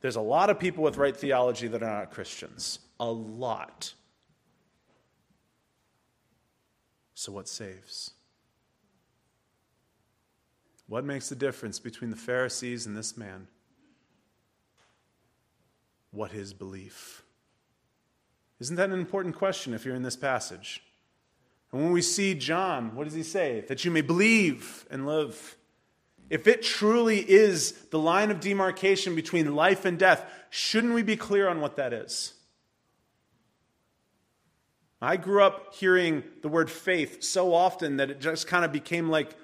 There's 0.01 0.15
a 0.17 0.21
lot 0.21 0.49
of 0.49 0.59
people 0.59 0.83
with 0.83 0.97
right 0.97 1.15
theology 1.15 1.67
that 1.67 1.81
are 1.81 1.99
not 1.99 2.11
Christians. 2.11 2.79
A 2.99 3.09
lot. 3.09 3.93
So, 7.13 7.31
what 7.31 7.47
saves? 7.47 8.11
What 10.87 11.05
makes 11.05 11.29
the 11.29 11.35
difference 11.35 11.79
between 11.79 12.09
the 12.09 12.17
Pharisees 12.17 12.85
and 12.85 12.97
this 12.97 13.15
man? 13.15 13.47
What 16.11 16.31
his 16.31 16.53
belief? 16.53 17.22
Isn't 18.63 18.77
that 18.77 18.91
an 18.91 18.97
important 18.97 19.35
question 19.35 19.73
if 19.73 19.83
you're 19.83 19.93
in 19.93 20.03
this 20.03 20.15
passage? 20.15 20.81
And 21.73 21.81
when 21.83 21.91
we 21.91 22.01
see 22.01 22.33
John, 22.33 22.95
what 22.95 23.03
does 23.03 23.13
he 23.13 23.21
say? 23.21 23.65
That 23.67 23.83
you 23.83 23.91
may 23.91 23.99
believe 23.99 24.85
and 24.89 25.05
live. 25.05 25.57
If 26.29 26.47
it 26.47 26.61
truly 26.61 27.19
is 27.19 27.73
the 27.91 27.99
line 27.99 28.31
of 28.31 28.39
demarcation 28.39 29.15
between 29.15 29.53
life 29.53 29.83
and 29.83 29.99
death, 29.99 30.23
shouldn't 30.49 30.93
we 30.93 31.03
be 31.03 31.17
clear 31.17 31.49
on 31.49 31.59
what 31.59 31.75
that 31.75 31.91
is? 31.91 32.35
I 35.01 35.17
grew 35.17 35.43
up 35.43 35.75
hearing 35.75 36.23
the 36.41 36.47
word 36.47 36.71
faith 36.71 37.21
so 37.21 37.53
often 37.53 37.97
that 37.97 38.11
it 38.11 38.21
just 38.21 38.47
kind 38.47 38.63
of 38.63 38.71
became 38.71 39.09
like 39.09 39.35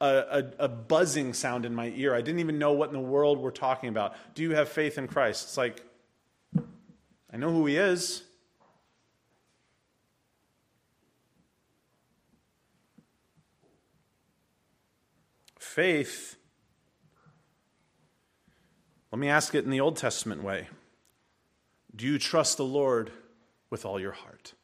a, 0.00 0.06
a, 0.06 0.64
a, 0.66 0.68
buzzing 0.68 1.34
sound 1.34 1.66
in 1.66 1.74
my 1.74 1.92
ear. 1.96 2.14
I 2.14 2.20
didn't 2.20 2.38
even 2.38 2.60
know 2.60 2.70
what 2.74 2.90
in 2.90 2.94
the 2.94 3.00
world 3.00 3.40
we're 3.40 3.50
talking 3.50 3.88
about. 3.88 4.14
Do 4.36 4.44
you 4.44 4.54
have 4.54 4.68
faith 4.68 4.96
in 4.96 5.08
Christ? 5.08 5.46
It's 5.46 5.56
like, 5.56 5.84
I 7.32 7.36
know 7.36 7.50
who 7.50 7.66
he 7.66 7.76
is. 7.76 8.22
Faith, 15.70 16.36
let 19.12 19.20
me 19.20 19.28
ask 19.28 19.54
it 19.54 19.64
in 19.64 19.70
the 19.70 19.78
Old 19.78 19.96
Testament 19.96 20.42
way. 20.42 20.66
Do 21.94 22.06
you 22.06 22.18
trust 22.18 22.56
the 22.56 22.64
Lord 22.64 23.12
with 23.70 23.84
all 23.84 24.00
your 24.00 24.10
heart? 24.10 24.54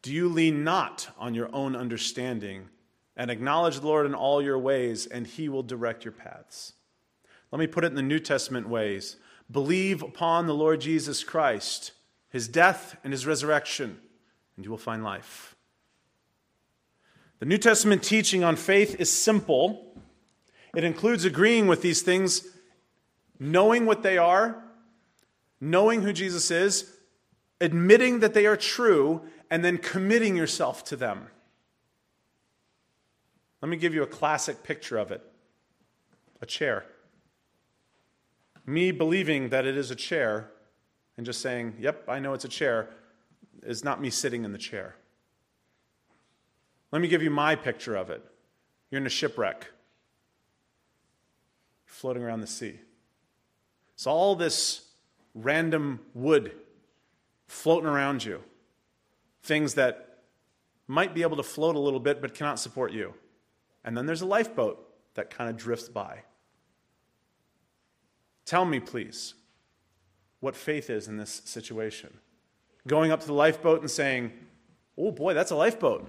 Do 0.00 0.10
you 0.10 0.26
lean 0.26 0.64
not 0.64 1.10
on 1.18 1.34
your 1.34 1.54
own 1.54 1.76
understanding 1.76 2.70
and 3.14 3.30
acknowledge 3.30 3.80
the 3.80 3.86
Lord 3.86 4.06
in 4.06 4.14
all 4.14 4.40
your 4.40 4.58
ways, 4.58 5.04
and 5.04 5.26
he 5.26 5.50
will 5.50 5.62
direct 5.62 6.02
your 6.02 6.12
paths? 6.12 6.72
Let 7.52 7.58
me 7.58 7.66
put 7.66 7.84
it 7.84 7.88
in 7.88 7.96
the 7.96 8.02
New 8.02 8.20
Testament 8.20 8.70
ways. 8.70 9.16
Believe 9.50 10.02
upon 10.02 10.46
the 10.46 10.54
Lord 10.54 10.80
Jesus 10.80 11.22
Christ, 11.24 11.92
his 12.30 12.48
death 12.48 12.96
and 13.04 13.12
his 13.12 13.26
resurrection, 13.26 14.00
and 14.56 14.64
you 14.64 14.70
will 14.70 14.78
find 14.78 15.04
life. 15.04 15.56
The 17.40 17.46
New 17.46 17.56
Testament 17.56 18.02
teaching 18.02 18.44
on 18.44 18.56
faith 18.56 19.00
is 19.00 19.10
simple. 19.10 19.94
It 20.76 20.84
includes 20.84 21.24
agreeing 21.24 21.66
with 21.66 21.80
these 21.80 22.02
things, 22.02 22.46
knowing 23.38 23.86
what 23.86 24.02
they 24.02 24.18
are, 24.18 24.62
knowing 25.58 26.02
who 26.02 26.12
Jesus 26.12 26.50
is, 26.50 26.94
admitting 27.58 28.20
that 28.20 28.34
they 28.34 28.44
are 28.44 28.58
true, 28.58 29.22
and 29.50 29.64
then 29.64 29.78
committing 29.78 30.36
yourself 30.36 30.84
to 30.84 30.96
them. 30.96 31.28
Let 33.62 33.70
me 33.70 33.78
give 33.78 33.94
you 33.94 34.02
a 34.02 34.06
classic 34.06 34.62
picture 34.62 34.98
of 34.98 35.10
it 35.10 35.22
a 36.42 36.46
chair. 36.46 36.84
Me 38.66 38.92
believing 38.92 39.48
that 39.50 39.66
it 39.66 39.76
is 39.76 39.90
a 39.90 39.96
chair 39.96 40.50
and 41.16 41.26
just 41.26 41.40
saying, 41.40 41.74
Yep, 41.78 42.04
I 42.08 42.18
know 42.18 42.34
it's 42.34 42.44
a 42.44 42.48
chair, 42.48 42.90
is 43.62 43.82
not 43.82 44.00
me 44.00 44.10
sitting 44.10 44.44
in 44.44 44.52
the 44.52 44.58
chair. 44.58 44.96
Let 46.92 47.02
me 47.02 47.08
give 47.08 47.22
you 47.22 47.30
my 47.30 47.54
picture 47.54 47.96
of 47.96 48.10
it. 48.10 48.24
You're 48.90 49.00
in 49.00 49.06
a 49.06 49.10
shipwreck, 49.10 49.70
floating 51.84 52.22
around 52.22 52.40
the 52.40 52.46
sea. 52.46 52.80
It's 53.94 54.06
all 54.06 54.34
this 54.34 54.86
random 55.34 56.00
wood 56.14 56.52
floating 57.46 57.88
around 57.88 58.24
you 58.24 58.42
things 59.42 59.74
that 59.74 60.18
might 60.86 61.14
be 61.14 61.22
able 61.22 61.36
to 61.36 61.42
float 61.42 61.76
a 61.76 61.78
little 61.78 62.00
bit 62.00 62.20
but 62.20 62.34
cannot 62.34 62.58
support 62.58 62.92
you. 62.92 63.14
And 63.84 63.96
then 63.96 64.06
there's 64.06 64.22
a 64.22 64.26
lifeboat 64.26 64.86
that 65.14 65.30
kind 65.30 65.48
of 65.48 65.56
drifts 65.56 65.88
by. 65.88 66.22
Tell 68.44 68.64
me, 68.64 68.80
please, 68.80 69.34
what 70.40 70.56
faith 70.56 70.90
is 70.90 71.08
in 71.08 71.16
this 71.16 71.42
situation. 71.44 72.18
Going 72.86 73.12
up 73.12 73.20
to 73.20 73.26
the 73.26 73.32
lifeboat 73.32 73.80
and 73.80 73.90
saying, 73.90 74.32
Oh 74.98 75.12
boy, 75.12 75.34
that's 75.34 75.50
a 75.50 75.56
lifeboat. 75.56 76.06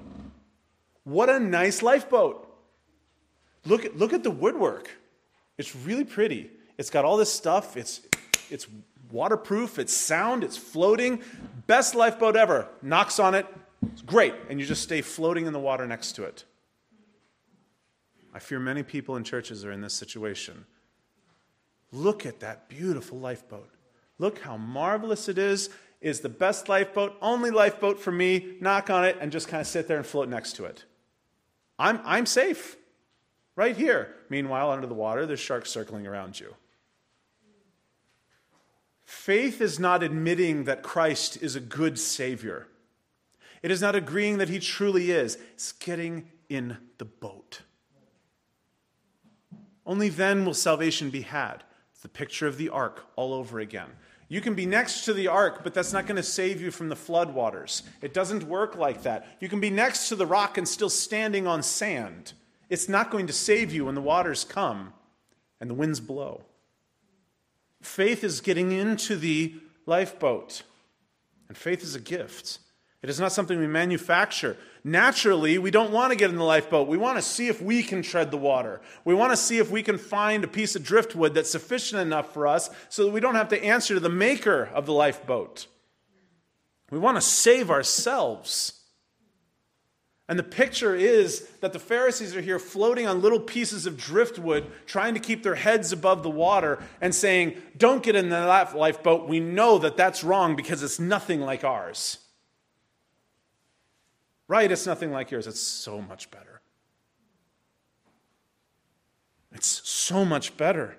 What 1.04 1.30
a 1.30 1.40
nice 1.40 1.82
lifeboat. 1.82 2.48
Look 3.66 3.86
at, 3.86 3.98
look 3.98 4.14
at 4.14 4.24
the 4.24 4.32
woodwork. 4.32 4.90
It's 5.58 5.76
really 5.76 6.06
pretty. 6.06 6.50
It's 6.78 6.90
got 6.90 7.06
all 7.06 7.18
this 7.18 7.32
stuff. 7.32 7.78
It's, 7.78 8.02
it's 8.50 8.68
waterproof, 9.12 9.80
it's 9.80 9.94
sound, 9.94 10.44
it's 10.44 10.58
floating. 10.58 11.22
Best 11.68 11.96
lifeboat 11.96 12.36
ever. 12.36 12.68
Knocks 12.82 13.20
on 13.20 13.36
it, 13.36 13.46
it's 13.92 14.02
great, 14.02 14.34
and 14.50 14.60
you 14.60 14.66
just 14.66 14.84
stay 14.84 15.02
floating 15.02 15.46
in 15.46 15.54
the 15.54 15.60
water 15.60 15.86
next 15.88 16.14
to 16.14 16.24
it. 16.24 16.46
I 18.34 18.40
fear 18.40 18.60
many 18.60 18.84
people 18.84 19.18
in 19.18 19.24
churches 19.24 19.66
are 19.66 19.72
in 19.72 19.82
this 19.82 19.94
situation. 19.94 20.66
Look 21.92 22.26
at 22.26 22.40
that 22.40 22.70
beautiful 22.70 23.20
lifeboat. 23.20 23.70
Look 24.18 24.40
how 24.40 24.56
marvelous 24.58 25.28
it 25.28 25.38
is. 25.38 25.70
Is 26.00 26.22
the 26.22 26.30
best 26.30 26.68
lifeboat, 26.68 27.16
only 27.22 27.52
lifeboat 27.52 28.00
for 28.00 28.12
me. 28.12 28.56
Knock 28.60 28.90
on 28.90 29.06
it 29.06 29.18
and 29.22 29.32
just 29.32 29.48
kind 29.48 29.62
of 29.62 29.68
sit 29.68 29.88
there 29.88 29.98
and 29.98 30.06
float 30.06 30.30
next 30.30 30.54
to 30.54 30.66
it. 30.66 30.84
I'm, 31.82 32.00
I'm 32.06 32.26
safe 32.28 32.78
right 33.56 33.76
here. 33.76 34.14
Meanwhile, 34.30 34.70
under 34.70 34.86
the 34.86 34.94
water, 34.94 35.26
there's 35.26 35.40
sharks 35.40 35.72
circling 35.72 36.06
around 36.06 36.40
you. 36.40 36.54
Faith 39.04 39.62
is 39.62 39.80
not 39.80 40.04
admitting 40.04 40.66
that 40.66 40.84
Christ 40.84 41.42
is 41.42 41.56
a 41.56 41.60
good 41.60 41.98
Savior. 41.98 42.68
It 43.64 43.72
is 43.72 43.82
not 43.82 43.96
agreeing 43.96 44.38
that 44.38 44.48
He 44.48 44.60
truly 44.60 45.10
is. 45.10 45.40
It's 45.54 45.72
getting 45.72 46.30
in 46.50 46.78
the 47.00 47.06
boat. 47.06 47.62
Only 49.84 50.10
then 50.10 50.46
will 50.46 50.54
salvation 50.54 51.10
be 51.10 51.22
had. 51.22 51.64
It's 51.94 52.02
the 52.02 52.10
picture 52.10 52.46
of 52.46 52.58
the 52.58 52.70
ark 52.70 53.08
all 53.16 53.34
over 53.34 53.60
again. 53.60 53.90
You 54.32 54.40
can 54.40 54.54
be 54.54 54.66
next 54.66 55.04
to 55.04 55.14
the 55.14 55.28
ark, 55.28 55.60
but 55.62 55.74
that's 55.74 55.92
not 55.92 56.08
going 56.08 56.16
to 56.16 56.24
save 56.24 56.62
you 56.62 56.72
from 56.72 56.88
the 56.88 56.96
floodwaters. 56.96 57.82
It 58.02 58.14
doesn't 58.14 58.46
work 58.46 58.78
like 58.78 59.04
that. 59.04 59.28
You 59.42 59.50
can 59.50 59.60
be 59.60 59.70
next 59.70 60.08
to 60.08 60.16
the 60.16 60.26
rock 60.26 60.58
and 60.58 60.66
still 60.66 60.90
standing 60.90 61.48
on 61.48 61.62
sand. 61.62 62.32
It's 62.70 62.88
not 62.88 63.12
going 63.12 63.28
to 63.28 63.34
save 63.34 63.74
you 63.74 63.88
when 63.88 63.96
the 63.96 64.00
waters 64.00 64.46
come 64.46 64.94
and 65.60 65.70
the 65.70 65.74
winds 65.74 66.00
blow. 66.00 66.46
Faith 67.82 68.24
is 68.24 68.40
getting 68.40 68.72
into 68.72 69.18
the 69.18 69.56
lifeboat, 69.86 70.62
and 71.50 71.58
faith 71.58 71.84
is 71.84 71.96
a 71.96 72.00
gift. 72.00 72.60
It 73.04 73.10
is 73.10 73.20
not 73.20 73.32
something 73.32 73.58
we 73.58 73.66
manufacture. 73.66 74.58
Naturally, 74.84 75.58
we 75.58 75.72
don't 75.72 75.92
want 75.92 76.12
to 76.12 76.16
get 76.16 76.30
in 76.30 76.36
the 76.36 76.44
lifeboat. 76.44 76.88
We 76.88 76.98
want 76.98 77.18
to 77.18 77.24
see 77.24 77.48
if 77.48 77.60
we 77.60 77.82
can 77.82 78.04
tread 78.04 78.30
the 78.30 78.38
water. 78.38 78.80
We 79.06 79.16
want 79.16 79.32
to 79.32 79.38
see 79.38 79.58
if 79.58 79.72
we 79.72 79.82
can 79.82 79.98
find 79.98 80.44
a 80.44 80.48
piece 80.48 80.76
of 80.76 80.84
driftwood 80.84 81.34
that's 81.34 81.50
sufficient 81.50 82.02
enough 82.02 82.32
for 82.32 82.46
us 82.46 82.70
so 82.90 83.06
that 83.06 83.12
we 83.12 83.20
don't 83.20 83.36
have 83.36 83.50
to 83.50 83.64
answer 83.64 83.96
to 83.96 84.00
the 84.00 84.10
maker 84.10 84.70
of 84.74 84.86
the 84.86 84.94
lifeboat. 84.94 85.66
We 86.92 87.00
want 87.00 87.18
to 87.18 87.22
save 87.22 87.72
ourselves. 87.72 88.74
And 90.30 90.38
the 90.38 90.44
picture 90.44 90.96
is 90.96 91.48
that 91.62 91.74
the 91.74 91.80
Pharisees 91.80 92.36
are 92.36 92.42
here 92.42 92.60
floating 92.60 93.08
on 93.08 93.22
little 93.22 93.40
pieces 93.40 93.88
of 93.88 93.98
driftwood, 93.98 94.72
trying 94.86 95.16
to 95.16 95.20
keep 95.20 95.42
their 95.42 95.56
heads 95.56 95.92
above 95.92 96.22
the 96.22 96.30
water 96.30 96.80
and 97.02 97.16
saying, 97.16 97.60
Don't 97.78 98.04
get 98.04 98.16
in 98.16 98.30
the 98.30 98.46
lifeboat. 98.76 99.28
We 99.28 99.40
know 99.40 99.80
that 99.80 99.98
that's 99.98 100.24
wrong 100.24 100.56
because 100.56 100.84
it's 100.84 101.00
nothing 101.00 101.42
like 101.42 101.64
ours. 101.64 102.20
Right? 104.52 104.70
It's 104.70 104.86
nothing 104.86 105.14
like 105.14 105.32
yours. 105.32 105.48
It's 105.48 105.62
so 105.62 106.02
much 106.02 106.30
better. 106.30 106.60
It's 109.54 109.90
so 109.90 110.26
much 110.26 110.58
better. 110.58 110.88
And 110.88 110.98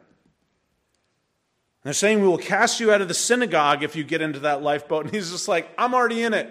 they're 1.84 1.92
saying, 1.92 2.22
We 2.22 2.28
will 2.28 2.38
cast 2.38 2.80
you 2.80 2.90
out 2.90 3.02
of 3.02 3.08
the 3.08 3.14
synagogue 3.14 3.82
if 3.82 3.94
you 3.94 4.04
get 4.04 4.22
into 4.22 4.38
that 4.38 4.62
lifeboat. 4.62 5.04
And 5.04 5.14
he's 5.14 5.30
just 5.30 5.48
like, 5.48 5.68
I'm 5.76 5.92
already 5.92 6.22
in 6.22 6.32
it. 6.32 6.50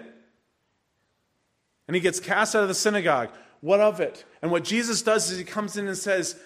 And 1.88 1.96
he 1.96 2.00
gets 2.00 2.20
cast 2.20 2.54
out 2.54 2.62
of 2.62 2.68
the 2.68 2.74
synagogue. 2.74 3.30
What 3.62 3.80
of 3.80 3.98
it? 3.98 4.24
And 4.40 4.52
what 4.52 4.62
Jesus 4.62 5.02
does 5.02 5.28
is 5.28 5.38
he 5.38 5.44
comes 5.44 5.76
in 5.76 5.88
and 5.88 5.98
says, 5.98 6.38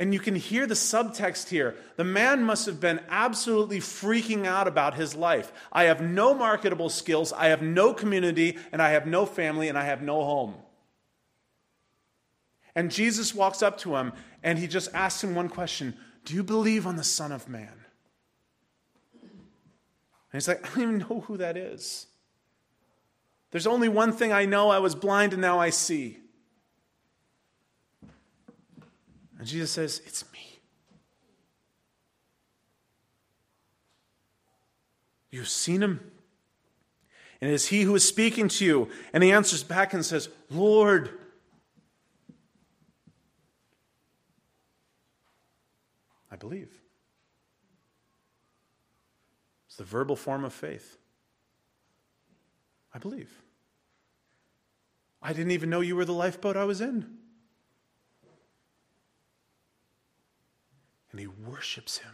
and 0.00 0.14
you 0.14 0.18
can 0.18 0.34
hear 0.34 0.66
the 0.66 0.74
subtext 0.74 1.50
here. 1.50 1.76
The 1.96 2.04
man 2.04 2.42
must 2.42 2.64
have 2.64 2.80
been 2.80 3.00
absolutely 3.10 3.80
freaking 3.80 4.46
out 4.46 4.66
about 4.66 4.94
his 4.94 5.14
life. 5.14 5.52
I 5.70 5.84
have 5.84 6.00
no 6.00 6.32
marketable 6.32 6.88
skills, 6.88 7.34
I 7.34 7.48
have 7.48 7.60
no 7.60 7.92
community, 7.92 8.56
and 8.72 8.80
I 8.80 8.92
have 8.92 9.06
no 9.06 9.26
family, 9.26 9.68
and 9.68 9.76
I 9.76 9.84
have 9.84 10.00
no 10.00 10.24
home. 10.24 10.54
And 12.74 12.90
Jesus 12.90 13.34
walks 13.34 13.62
up 13.62 13.76
to 13.80 13.96
him 13.96 14.12
and 14.42 14.58
he 14.58 14.66
just 14.66 14.88
asks 14.94 15.22
him 15.22 15.34
one 15.34 15.48
question 15.48 15.94
Do 16.24 16.34
you 16.34 16.42
believe 16.42 16.86
on 16.86 16.96
the 16.96 17.04
Son 17.04 17.30
of 17.30 17.48
Man? 17.48 17.68
And 19.22 19.30
he's 20.32 20.48
like, 20.48 20.64
I 20.64 20.68
don't 20.68 20.82
even 20.82 20.98
know 20.98 21.24
who 21.26 21.36
that 21.36 21.56
is. 21.58 22.06
There's 23.50 23.66
only 23.66 23.88
one 23.88 24.12
thing 24.12 24.32
I 24.32 24.46
know 24.46 24.70
I 24.70 24.78
was 24.78 24.94
blind 24.94 25.32
and 25.32 25.42
now 25.42 25.58
I 25.58 25.70
see. 25.70 26.20
And 29.40 29.48
Jesus 29.48 29.70
says, 29.70 30.02
It's 30.04 30.30
me. 30.34 30.58
You've 35.30 35.48
seen 35.48 35.82
him. 35.82 35.98
And 37.40 37.50
it 37.50 37.54
is 37.54 37.68
he 37.68 37.82
who 37.82 37.94
is 37.94 38.06
speaking 38.06 38.48
to 38.48 38.66
you. 38.66 38.90
And 39.14 39.24
he 39.24 39.32
answers 39.32 39.62
back 39.62 39.94
and 39.94 40.04
says, 40.04 40.28
Lord. 40.50 41.08
I 46.30 46.36
believe. 46.36 46.68
It's 49.68 49.76
the 49.76 49.84
verbal 49.84 50.16
form 50.16 50.44
of 50.44 50.52
faith. 50.52 50.98
I 52.92 52.98
believe. 52.98 53.32
I 55.22 55.32
didn't 55.32 55.52
even 55.52 55.70
know 55.70 55.80
you 55.80 55.96
were 55.96 56.04
the 56.04 56.12
lifeboat 56.12 56.58
I 56.58 56.64
was 56.64 56.82
in. 56.82 57.19
And 61.10 61.20
he 61.20 61.26
worships 61.26 61.98
him. 61.98 62.12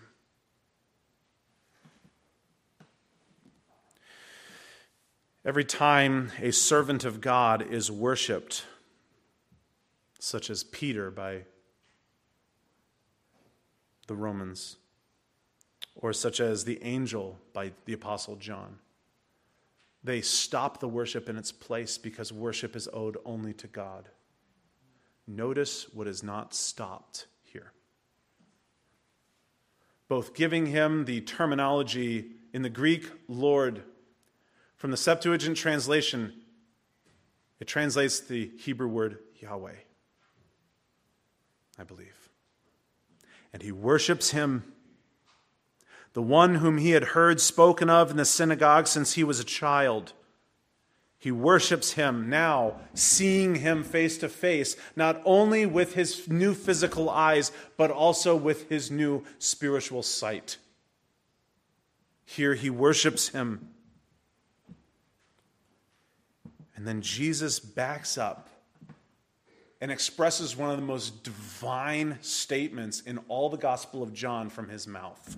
Every 5.45 5.65
time 5.65 6.33
a 6.41 6.51
servant 6.51 7.05
of 7.05 7.21
God 7.21 7.63
is 7.63 7.91
worshiped, 7.91 8.65
such 10.19 10.51
as 10.51 10.65
Peter 10.65 11.11
by 11.11 11.43
the 14.09 14.17
Romans, 14.17 14.77
or 15.95 16.13
such 16.13 16.41
as 16.41 16.65
the 16.65 16.83
angel 16.83 17.39
by 17.53 17.71
the 17.85 17.93
Apostle 17.93 18.35
John, 18.37 18.79
they 20.03 20.21
stop 20.21 20.81
the 20.81 20.89
worship 20.89 21.29
in 21.29 21.37
its 21.37 21.53
place 21.53 21.97
because 21.97 22.33
worship 22.33 22.75
is 22.75 22.89
owed 22.93 23.17
only 23.25 23.53
to 23.55 23.67
God. 23.67 24.09
Notice 25.29 25.87
what 25.93 26.09
is 26.09 26.23
not 26.23 26.55
stopped. 26.55 27.27
Both 30.09 30.35
giving 30.35 30.67
him 30.67 31.05
the 31.05 31.21
terminology 31.21 32.27
in 32.53 32.63
the 32.63 32.71
Greek, 32.71 33.11
Lord, 33.29 33.83
from 34.77 34.91
the 34.91 34.97
Septuagint 34.97 35.57
translation, 35.57 36.33
it 37.59 37.67
translates 37.67 38.21
the 38.21 38.51
Hebrew 38.59 38.89
word 38.89 39.19
Yahweh, 39.41 39.75
I 41.79 41.83
believe. 41.85 42.29
And 43.53 43.63
he 43.63 43.73
worships 43.73 44.31
him, 44.31 44.73
the 46.13 46.23
one 46.23 46.57
whom 46.57 46.79
he 46.79 46.91
had 46.91 47.05
heard 47.05 47.41
spoken 47.41 47.91
of 47.91 48.11
in 48.11 48.17
the 48.17 48.25
synagogue 48.25 48.87
since 48.87 49.15
he 49.15 49.25
was 49.25 49.41
a 49.41 49.45
child. 49.45 50.13
He 51.27 51.33
worships 51.33 51.95
him 51.95 52.31
now, 52.31 52.77
seeing 52.95 53.57
him 53.57 53.83
face 53.83 54.17
to 54.19 54.29
face, 54.29 54.77
not 54.95 55.21
only 55.25 55.67
with 55.67 55.95
his 55.95 56.29
new 56.29 56.55
physical 56.55 57.11
eyes, 57.11 57.51
but 57.77 57.91
also 57.91 58.37
with 58.37 58.69
his 58.69 58.93
new 58.93 59.25
spiritual 59.41 60.05
sight. 60.05 60.59
Here 62.25 62.55
he 62.55 62.71
worships 62.71 63.31
him. 63.31 63.71
And 66.77 66.87
then 66.87 67.03
Jesus 67.03 67.59
backs 67.59 68.17
up 68.17 68.49
and 69.81 69.91
expresses 69.91 70.57
one 70.57 70.71
of 70.71 70.77
the 70.77 70.87
most 70.87 71.25
divine 71.25 72.19
statements 72.21 73.01
in 73.01 73.19
all 73.27 73.51
the 73.51 73.57
Gospel 73.57 74.01
of 74.01 74.15
John 74.15 74.49
from 74.49 74.69
his 74.69 74.87
mouth. 74.87 75.37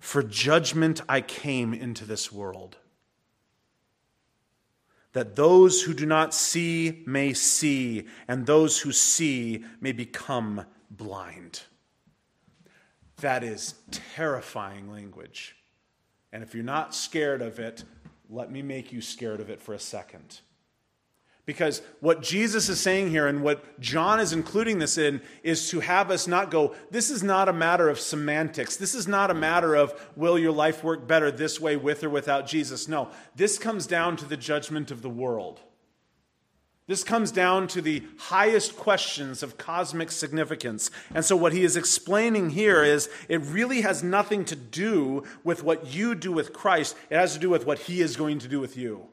For 0.00 0.22
judgment 0.22 1.00
I 1.08 1.22
came 1.22 1.72
into 1.72 2.04
this 2.04 2.30
world, 2.30 2.76
that 5.12 5.36
those 5.36 5.82
who 5.82 5.94
do 5.94 6.06
not 6.06 6.32
see 6.32 7.02
may 7.06 7.32
see, 7.32 8.06
and 8.28 8.46
those 8.46 8.80
who 8.80 8.92
see 8.92 9.64
may 9.80 9.92
become 9.92 10.64
blind. 10.90 11.62
That 13.20 13.42
is 13.42 13.74
terrifying 13.90 14.90
language. 14.90 15.56
And 16.32 16.42
if 16.42 16.54
you're 16.54 16.62
not 16.62 16.94
scared 16.94 17.42
of 17.42 17.58
it, 17.58 17.84
let 18.28 18.50
me 18.52 18.62
make 18.62 18.92
you 18.92 19.00
scared 19.00 19.40
of 19.40 19.50
it 19.50 19.60
for 19.60 19.74
a 19.74 19.78
second. 19.80 20.40
Because 21.46 21.82
what 22.00 22.22
Jesus 22.22 22.68
is 22.68 22.80
saying 22.80 23.10
here 23.10 23.26
and 23.26 23.42
what 23.42 23.80
John 23.80 24.20
is 24.20 24.32
including 24.32 24.78
this 24.78 24.98
in 24.98 25.20
is 25.42 25.70
to 25.70 25.80
have 25.80 26.10
us 26.10 26.28
not 26.28 26.50
go, 26.50 26.74
this 26.90 27.10
is 27.10 27.22
not 27.22 27.48
a 27.48 27.52
matter 27.52 27.88
of 27.88 27.98
semantics. 27.98 28.76
This 28.76 28.94
is 28.94 29.08
not 29.08 29.30
a 29.30 29.34
matter 29.34 29.74
of, 29.74 29.92
will 30.16 30.38
your 30.38 30.52
life 30.52 30.84
work 30.84 31.08
better 31.08 31.30
this 31.30 31.60
way 31.60 31.76
with 31.76 32.04
or 32.04 32.10
without 32.10 32.46
Jesus? 32.46 32.88
No, 32.88 33.08
this 33.34 33.58
comes 33.58 33.86
down 33.86 34.16
to 34.18 34.26
the 34.26 34.36
judgment 34.36 34.90
of 34.90 35.02
the 35.02 35.08
world. 35.08 35.60
This 36.90 37.04
comes 37.04 37.30
down 37.30 37.68
to 37.68 37.80
the 37.80 38.02
highest 38.18 38.76
questions 38.76 39.44
of 39.44 39.56
cosmic 39.56 40.10
significance. 40.10 40.90
And 41.14 41.24
so, 41.24 41.36
what 41.36 41.52
he 41.52 41.62
is 41.62 41.76
explaining 41.76 42.50
here 42.50 42.82
is 42.82 43.08
it 43.28 43.40
really 43.42 43.82
has 43.82 44.02
nothing 44.02 44.44
to 44.46 44.56
do 44.56 45.22
with 45.44 45.62
what 45.62 45.94
you 45.94 46.16
do 46.16 46.32
with 46.32 46.52
Christ, 46.52 46.96
it 47.08 47.14
has 47.16 47.34
to 47.34 47.38
do 47.38 47.48
with 47.48 47.64
what 47.64 47.78
he 47.78 48.00
is 48.00 48.16
going 48.16 48.40
to 48.40 48.48
do 48.48 48.58
with 48.58 48.76
you. 48.76 49.06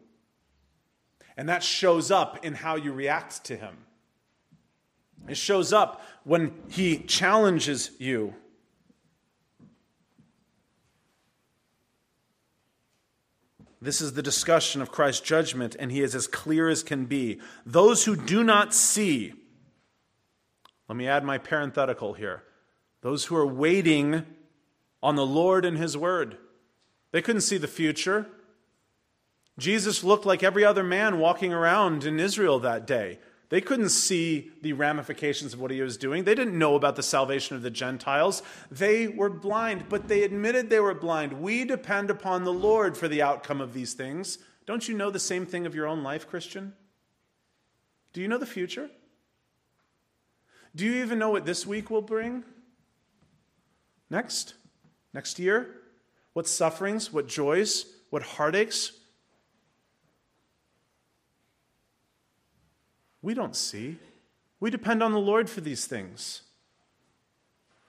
And 1.38 1.48
that 1.50 1.64
shows 1.64 2.10
up 2.10 2.44
in 2.44 2.56
how 2.56 2.76
you 2.76 2.92
react 2.92 3.44
to 3.46 3.56
him. 3.56 3.78
It 5.28 5.38
shows 5.38 5.72
up 5.72 6.02
when 6.24 6.54
he 6.70 6.98
challenges 6.98 7.92
you. 8.00 8.34
This 13.80 14.02
is 14.02 14.14
the 14.14 14.24
discussion 14.24 14.82
of 14.82 14.92
Christ's 14.92 15.22
judgment, 15.22 15.76
and 15.80 15.92
he 15.92 16.02
is 16.02 16.16
as 16.16 16.26
clear 16.26 16.68
as 16.68 16.82
can 16.82 17.06
be. 17.06 17.40
Those 17.66 18.06
who 18.06 18.16
do 18.16 18.44
not 18.44 18.74
see, 18.74 19.34
let 20.90 20.96
me 20.96 21.08
add 21.08 21.24
my 21.24 21.38
parenthetical 21.38 22.14
here. 22.14 22.44
Those 23.02 23.26
who 23.26 23.36
are 23.36 23.46
waiting 23.46 24.26
on 25.04 25.16
the 25.16 25.26
Lord 25.26 25.64
and 25.64 25.78
his 25.78 25.96
word. 25.96 26.38
They 27.12 27.22
couldn't 27.22 27.42
see 27.42 27.58
the 27.58 27.68
future. 27.68 28.28
Jesus 29.58 30.04
looked 30.04 30.26
like 30.26 30.44
every 30.44 30.64
other 30.64 30.84
man 30.84 31.20
walking 31.20 31.52
around 31.52 32.04
in 32.04 32.20
Israel 32.20 32.60
that 32.60 32.86
day. 32.86 33.20
They 33.50 33.62
couldn't 33.62 33.90
see 33.90 34.52
the 34.62 34.74
ramifications 34.74 35.54
of 35.54 35.62
what 35.62 35.72
he 35.72 35.82
was 35.82 35.96
doing. 35.96 36.26
They 36.26 36.36
didn't 36.36 36.58
know 36.58 36.76
about 36.76 36.98
the 36.98 37.04
salvation 37.04 37.56
of 37.56 37.62
the 37.62 37.70
Gentiles. 37.70 38.44
They 38.70 39.08
were 39.08 39.30
blind, 39.30 39.86
but 39.88 40.10
they 40.10 40.24
admitted 40.24 40.70
they 40.70 40.82
were 40.82 40.94
blind. 40.94 41.42
We 41.42 41.64
depend 41.64 42.10
upon 42.10 42.44
the 42.44 42.54
Lord 42.54 42.98
for 42.98 43.08
the 43.08 43.22
outcome 43.22 43.62
of 43.62 43.74
these 43.74 43.94
things. 43.94 44.40
Don't 44.66 44.88
you 44.88 44.98
know 44.98 45.10
the 45.10 45.20
same 45.20 45.46
thing 45.46 45.66
of 45.66 45.74
your 45.74 45.88
own 45.88 46.04
life, 46.04 46.28
Christian? 46.28 46.74
Do 48.12 48.22
you 48.22 48.28
know 48.28 48.38
the 48.38 48.46
future? 48.46 48.90
Do 50.76 50.86
you 50.86 51.02
even 51.02 51.18
know 51.18 51.30
what 51.30 51.46
this 51.46 51.66
week 51.66 51.90
will 51.90 52.02
bring? 52.02 52.44
Next? 54.10 54.56
Next 55.14 55.40
year? 55.40 55.74
What 56.34 56.48
sufferings? 56.48 57.14
What 57.14 57.28
joys? 57.28 57.86
What 58.10 58.24
heartaches? 58.24 58.92
We 63.28 63.34
don't 63.34 63.58
see. 63.58 63.98
We 64.62 64.70
depend 64.70 65.04
on 65.04 65.12
the 65.12 65.20
Lord 65.20 65.50
for 65.50 65.60
these 65.60 65.86
things. 65.86 66.44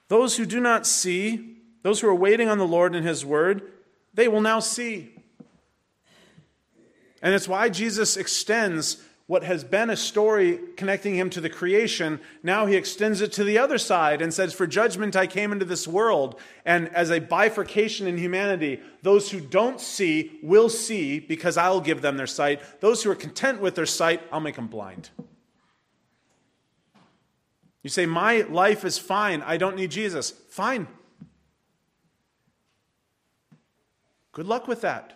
Those 0.09 0.37
who 0.37 0.44
do 0.44 0.59
not 0.59 0.85
see, 0.85 1.59
those 1.85 2.01
who 2.01 2.09
are 2.09 2.14
waiting 2.14 2.48
on 2.48 2.59
the 2.59 2.66
Lord 2.66 2.96
and 2.96 3.07
His 3.07 3.24
word, 3.24 3.62
they 4.12 4.27
will 4.27 4.40
now 4.40 4.59
see. 4.59 5.14
And 7.22 7.37
it's 7.37 7.46
why 7.46 7.68
Jesus 7.68 8.16
extends 8.16 9.01
what 9.29 9.45
has 9.45 9.62
been 9.62 9.91
a 9.91 9.97
story 9.97 10.59
connecting 10.75 11.14
him 11.14 11.29
to 11.29 11.41
the 11.43 11.51
creation, 11.51 12.19
now 12.43 12.64
he 12.64 12.77
extends 12.77 13.21
it 13.21 13.31
to 13.31 13.45
the 13.45 13.59
other 13.59 13.77
side 13.77 14.23
and 14.23 14.33
says, 14.33 14.55
For 14.55 14.67
judgment 14.67 15.14
I 15.14 15.27
came 15.27 15.53
into 15.53 15.67
this 15.67 15.87
world. 15.87 16.41
And 16.64 16.88
as 16.95 17.11
a 17.11 17.21
bifurcation 17.21 18.07
in 18.07 18.17
humanity, 18.17 18.81
those 19.03 19.31
who 19.31 19.38
don't 19.38 19.83
see 19.83 20.38
will 20.43 20.71
see 20.71 21.21
because 21.21 21.59
I'll 21.59 21.83
give 21.83 22.01
them 22.01 22.17
their 22.17 22.27
sight. 22.27 22.62
Those 22.81 23.03
who 23.03 23.11
are 23.11 23.14
content 23.14 23.61
with 23.61 23.75
their 23.75 23.85
sight, 23.85 24.23
I'll 24.33 24.41
make 24.41 24.57
them 24.57 24.67
blind. 24.67 25.11
You 27.83 27.91
say, 27.91 28.07
My 28.07 28.47
life 28.49 28.83
is 28.83 28.97
fine. 28.97 29.43
I 29.43 29.59
don't 29.59 29.77
need 29.77 29.91
Jesus. 29.91 30.31
Fine. 30.31 30.88
Good 34.33 34.47
luck 34.47 34.67
with 34.67 34.81
that. 34.81 35.12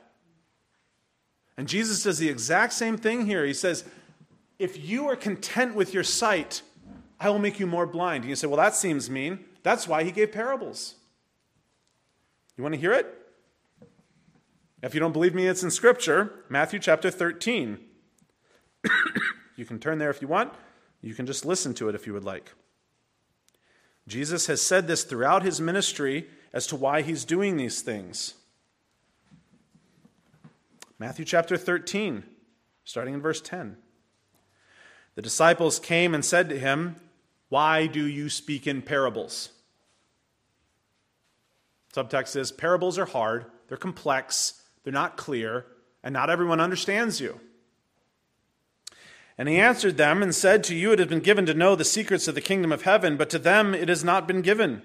And 1.57 1.67
Jesus 1.67 2.03
does 2.03 2.19
the 2.19 2.29
exact 2.29 2.75
same 2.75 2.99
thing 2.99 3.25
here. 3.25 3.47
He 3.47 3.55
says, 3.55 3.85
if 4.63 4.89
you 4.89 5.09
are 5.09 5.17
content 5.17 5.75
with 5.75 5.93
your 5.93 6.05
sight, 6.05 6.63
I 7.19 7.31
will 7.31 7.41
make 7.41 7.59
you 7.59 7.67
more 7.67 7.85
blind. 7.85 8.23
And 8.23 8.31
you 8.31 8.37
say, 8.37 8.47
well, 8.47 8.59
that 8.59 8.77
seems 8.77 9.11
mean. 9.11 9.41
That's 9.65 9.89
why 9.89 10.05
he 10.05 10.13
gave 10.13 10.31
parables. 10.31 10.95
You 12.57 12.63
want 12.63 12.75
to 12.75 12.81
hear 12.81 12.93
it? 12.93 13.13
If 14.81 14.95
you 14.95 15.01
don't 15.01 15.13
believe 15.13 15.35
me, 15.35 15.49
it's 15.49 15.65
in 15.65 15.71
Scripture, 15.73 16.45
Matthew 16.49 16.79
chapter 16.79 17.11
13. 17.11 17.79
you 19.57 19.65
can 19.65 19.81
turn 19.81 19.99
there 19.99 20.11
if 20.11 20.23
you 20.23 20.29
want. 20.29 20.53
You 21.01 21.15
can 21.15 21.27
just 21.27 21.45
listen 21.45 21.75
to 21.75 21.89
it 21.89 21.97
if 21.97 22.07
you 22.07 22.13
would 22.13 22.25
like. 22.25 22.53
Jesus 24.07 24.47
has 24.47 24.63
said 24.63 24.87
this 24.87 25.03
throughout 25.03 25.43
his 25.43 25.61
ministry 25.61 26.29
as 26.53 26.69
to 26.69 26.77
why 26.77 27.03
he's 27.03 27.25
doing 27.25 27.57
these 27.57 27.81
things. 27.81 28.35
Matthew 31.01 31.25
chapter 31.25 31.57
13, 31.57 32.23
starting 32.85 33.15
in 33.15 33.21
verse 33.21 33.41
10. 33.41 33.77
The 35.15 35.23
disciples 35.23 35.79
came 35.79 36.15
and 36.15 36.25
said 36.25 36.49
to 36.49 36.59
him, 36.59 36.97
Why 37.49 37.87
do 37.87 38.07
you 38.07 38.29
speak 38.29 38.67
in 38.67 38.83
parables? 38.83 39.51
Subtext 41.95 42.37
is 42.37 42.51
parables 42.51 42.99
are 42.99 43.05
hard, 43.05 43.47
they're 43.69 43.77
complex, 43.77 44.63
they're 44.83 44.93
not 44.93 45.17
clear, 45.17 45.67
and 46.03 46.13
not 46.13 46.31
everyone 46.31 46.61
understands 46.61 47.21
you. 47.21 47.39
And 49.37 49.49
he 49.49 49.59
answered 49.59 49.97
them 49.97 50.23
and 50.23 50.35
said, 50.35 50.65
To 50.65 50.75
you 50.75 50.93
it 50.93 50.99
has 50.99 51.09
been 51.09 51.21
given 51.21 51.47
to 51.47 51.55
know 51.55 51.75
the 51.75 51.85
secrets 51.85 52.29
of 52.29 52.35
the 52.35 52.41
kingdom 52.41 52.73
of 52.73 52.83
heaven, 52.83 53.17
but 53.17 53.31
to 53.31 53.39
them 53.39 53.75
it 53.75 53.89
has 53.89 54.05
not 54.05 54.27
been 54.27 54.43
given. 54.43 54.83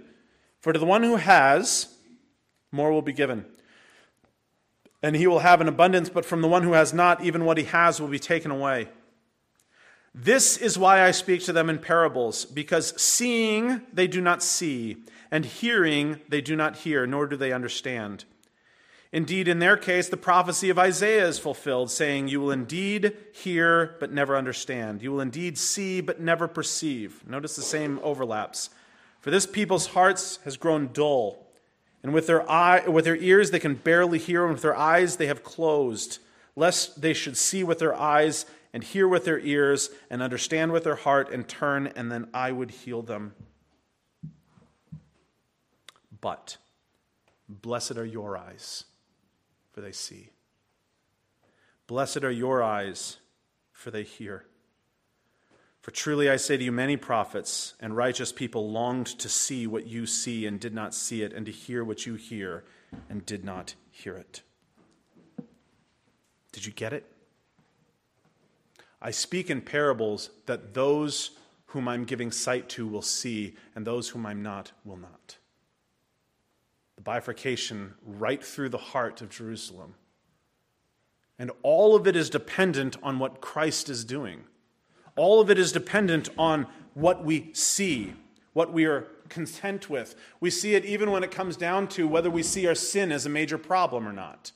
For 0.59 0.73
to 0.73 0.79
the 0.79 0.85
one 0.85 1.03
who 1.03 1.17
has, 1.17 1.95
more 2.71 2.91
will 2.91 3.01
be 3.01 3.13
given. 3.13 3.45
And 5.01 5.15
he 5.15 5.27
will 5.27 5.39
have 5.39 5.61
an 5.61 5.67
abundance, 5.67 6.09
but 6.09 6.25
from 6.25 6.41
the 6.41 6.47
one 6.47 6.63
who 6.63 6.73
has 6.73 6.93
not, 6.93 7.23
even 7.23 7.45
what 7.45 7.57
he 7.57 7.65
has 7.65 8.01
will 8.01 8.07
be 8.07 8.19
taken 8.19 8.51
away. 8.51 8.89
This 10.19 10.57
is 10.57 10.79
why 10.79 11.03
I 11.03 11.11
speak 11.11 11.43
to 11.43 11.53
them 11.53 11.69
in 11.69 11.77
parables, 11.77 12.43
because 12.43 12.99
seeing 12.99 13.81
they 13.93 14.07
do 14.07 14.19
not 14.19 14.41
see, 14.41 14.97
and 15.29 15.45
hearing 15.45 16.21
they 16.27 16.41
do 16.41 16.55
not 16.55 16.77
hear, 16.77 17.05
nor 17.05 17.27
do 17.27 17.37
they 17.37 17.53
understand. 17.53 18.25
Indeed, 19.11 19.47
in 19.47 19.59
their 19.59 19.77
case, 19.77 20.09
the 20.09 20.17
prophecy 20.17 20.71
of 20.71 20.79
Isaiah 20.79 21.27
is 21.27 21.37
fulfilled, 21.37 21.91
saying, 21.91 22.29
You 22.29 22.41
will 22.41 22.49
indeed 22.49 23.15
hear, 23.31 23.95
but 23.99 24.11
never 24.11 24.35
understand. 24.35 25.03
You 25.03 25.11
will 25.11 25.21
indeed 25.21 25.55
see, 25.55 26.01
but 26.01 26.19
never 26.19 26.47
perceive. 26.47 27.23
Notice 27.27 27.55
the 27.55 27.61
same 27.61 27.99
overlaps. 28.01 28.71
For 29.21 29.29
this 29.29 29.45
people's 29.45 29.85
hearts 29.85 30.39
has 30.45 30.57
grown 30.57 30.89
dull, 30.93 31.45
and 32.01 32.11
with 32.11 32.25
their, 32.25 32.49
eye, 32.49 32.87
with 32.87 33.05
their 33.05 33.17
ears 33.17 33.51
they 33.51 33.59
can 33.59 33.75
barely 33.75 34.17
hear, 34.17 34.45
and 34.45 34.53
with 34.53 34.63
their 34.63 34.75
eyes 34.75 35.17
they 35.17 35.27
have 35.27 35.43
closed, 35.43 36.17
lest 36.55 37.01
they 37.01 37.13
should 37.13 37.37
see 37.37 37.63
with 37.63 37.77
their 37.77 37.93
eyes, 37.93 38.47
and 38.77 38.83
hear 38.83 39.07
with 39.07 39.25
their 39.25 39.39
ears, 39.39 39.89
and 40.07 40.21
understand 40.21 40.71
with 40.71 40.83
their 40.83 40.97
heart, 40.97 41.31
and 41.33 41.47
turn, 41.47 41.87
and 41.87 42.11
then 42.11 42.27
I 42.31 42.51
would 42.51 42.69
heal 42.69 43.01
them. 43.01 43.33
But 46.21 46.57
blessed 47.49 47.97
are 47.97 48.05
your 48.05 48.37
eyes, 48.37 48.83
for 49.71 49.81
they 49.81 49.91
see. 49.91 50.29
Blessed 51.87 52.23
are 52.23 52.29
your 52.29 52.61
eyes, 52.61 53.17
for 53.71 53.89
they 53.89 54.03
hear. 54.03 54.45
For 55.81 55.89
truly 55.89 56.29
I 56.29 56.35
say 56.35 56.55
to 56.55 56.63
you, 56.63 56.71
many 56.71 56.97
prophets 56.97 57.73
and 57.79 57.97
righteous 57.97 58.31
people 58.31 58.69
longed 58.69 59.07
to 59.07 59.27
see 59.27 59.65
what 59.65 59.87
you 59.87 60.05
see 60.05 60.45
and 60.45 60.59
did 60.59 60.75
not 60.75 60.93
see 60.93 61.23
it, 61.23 61.33
and 61.33 61.47
to 61.47 61.51
hear 61.51 61.83
what 61.83 62.05
you 62.05 62.13
hear 62.13 62.63
and 63.09 63.25
did 63.25 63.43
not 63.43 63.73
hear 63.89 64.15
it. 64.15 64.43
Did 66.51 66.67
you 66.67 66.71
get 66.71 66.93
it? 66.93 67.11
I 69.01 69.11
speak 69.11 69.49
in 69.49 69.61
parables 69.61 70.31
that 70.45 70.73
those 70.73 71.31
whom 71.67 71.87
I'm 71.87 72.05
giving 72.05 72.31
sight 72.31 72.69
to 72.69 72.87
will 72.87 73.01
see, 73.01 73.55
and 73.75 73.85
those 73.85 74.09
whom 74.09 74.25
I'm 74.25 74.41
not 74.41 74.71
will 74.85 74.97
not. 74.97 75.37
The 76.95 77.01
bifurcation 77.01 77.93
right 78.03 78.43
through 78.43 78.69
the 78.69 78.77
heart 78.77 79.21
of 79.21 79.29
Jerusalem. 79.29 79.95
And 81.37 81.51
all 81.61 81.95
of 81.95 82.07
it 82.07 82.15
is 82.15 82.29
dependent 82.29 82.97
on 83.03 83.19
what 83.19 83.41
Christ 83.41 83.89
is 83.89 84.03
doing. 84.03 84.45
All 85.15 85.39
of 85.39 85.51
it 85.51 85.59
is 85.59 85.71
dependent 85.71 86.29
on 86.37 86.67
what 86.93 87.23
we 87.23 87.51
see, 87.53 88.13
what 88.53 88.73
we 88.73 88.85
are 88.85 89.07
content 89.29 89.89
with. 89.89 90.15
We 90.39 90.49
see 90.49 90.73
it 90.73 90.85
even 90.85 91.11
when 91.11 91.23
it 91.23 91.31
comes 91.31 91.57
down 91.57 91.89
to 91.89 92.07
whether 92.07 92.29
we 92.29 92.43
see 92.43 92.65
our 92.65 92.75
sin 92.75 93.11
as 93.11 93.25
a 93.25 93.29
major 93.29 93.57
problem 93.57 94.07
or 94.07 94.13
not. 94.13 94.51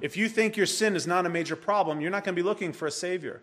If 0.00 0.16
you 0.16 0.28
think 0.28 0.56
your 0.56 0.66
sin 0.66 0.96
is 0.96 1.06
not 1.06 1.26
a 1.26 1.28
major 1.28 1.54
problem, 1.54 2.00
you're 2.00 2.10
not 2.10 2.24
going 2.24 2.34
to 2.34 2.42
be 2.42 2.46
looking 2.46 2.72
for 2.72 2.86
a 2.86 2.90
Savior. 2.90 3.42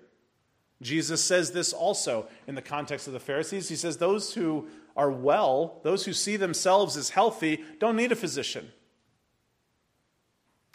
Jesus 0.81 1.23
says 1.23 1.51
this 1.51 1.73
also 1.73 2.27
in 2.45 2.55
the 2.55 2.61
context 2.61 3.07
of 3.07 3.13
the 3.13 3.19
Pharisees. 3.19 3.69
He 3.69 3.75
says, 3.75 3.97
Those 3.97 4.33
who 4.33 4.67
are 4.95 5.11
well, 5.11 5.79
those 5.83 6.05
who 6.05 6.13
see 6.13 6.37
themselves 6.37 6.97
as 6.97 7.09
healthy, 7.09 7.63
don't 7.79 7.95
need 7.95 8.11
a 8.11 8.15
physician. 8.15 8.71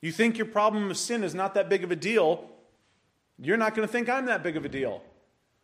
You 0.01 0.11
think 0.11 0.37
your 0.37 0.47
problem 0.47 0.91
of 0.91 0.97
sin 0.97 1.23
is 1.23 1.35
not 1.35 1.55
that 1.55 1.69
big 1.69 1.85
of 1.85 1.93
a 1.93 1.97
deal, 1.97 2.49
you're 3.39 3.57
not 3.57 3.75
going 3.75 3.87
to 3.87 3.93
think 3.93 4.09
I'm 4.09 4.27
that 4.27 4.43
big 4.43 4.57
of 4.57 4.65
a 4.65 4.69
deal. 4.69 5.03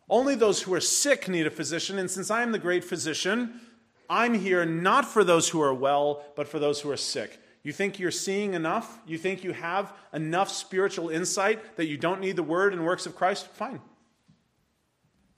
Only 0.08 0.34
those 0.34 0.62
who 0.62 0.72
are 0.74 0.80
sick 0.80 1.28
need 1.28 1.46
a 1.46 1.50
physician, 1.50 1.98
and 1.98 2.10
since 2.10 2.30
I 2.30 2.42
am 2.42 2.52
the 2.52 2.58
great 2.58 2.82
physician, 2.82 3.60
I'm 4.08 4.34
here 4.34 4.64
not 4.64 5.04
for 5.04 5.22
those 5.22 5.48
who 5.48 5.60
are 5.60 5.74
well, 5.74 6.24
but 6.34 6.48
for 6.48 6.58
those 6.58 6.80
who 6.80 6.90
are 6.90 6.96
sick. 6.96 7.38
You 7.62 7.72
think 7.72 7.98
you're 7.98 8.10
seeing 8.10 8.54
enough? 8.54 8.98
You 9.06 9.18
think 9.18 9.44
you 9.44 9.52
have 9.52 9.92
enough 10.14 10.48
spiritual 10.50 11.10
insight 11.10 11.76
that 11.76 11.86
you 11.86 11.98
don't 11.98 12.20
need 12.20 12.36
the 12.36 12.42
word 12.42 12.72
and 12.72 12.86
works 12.86 13.04
of 13.04 13.14
Christ? 13.14 13.48
Fine. 13.48 13.80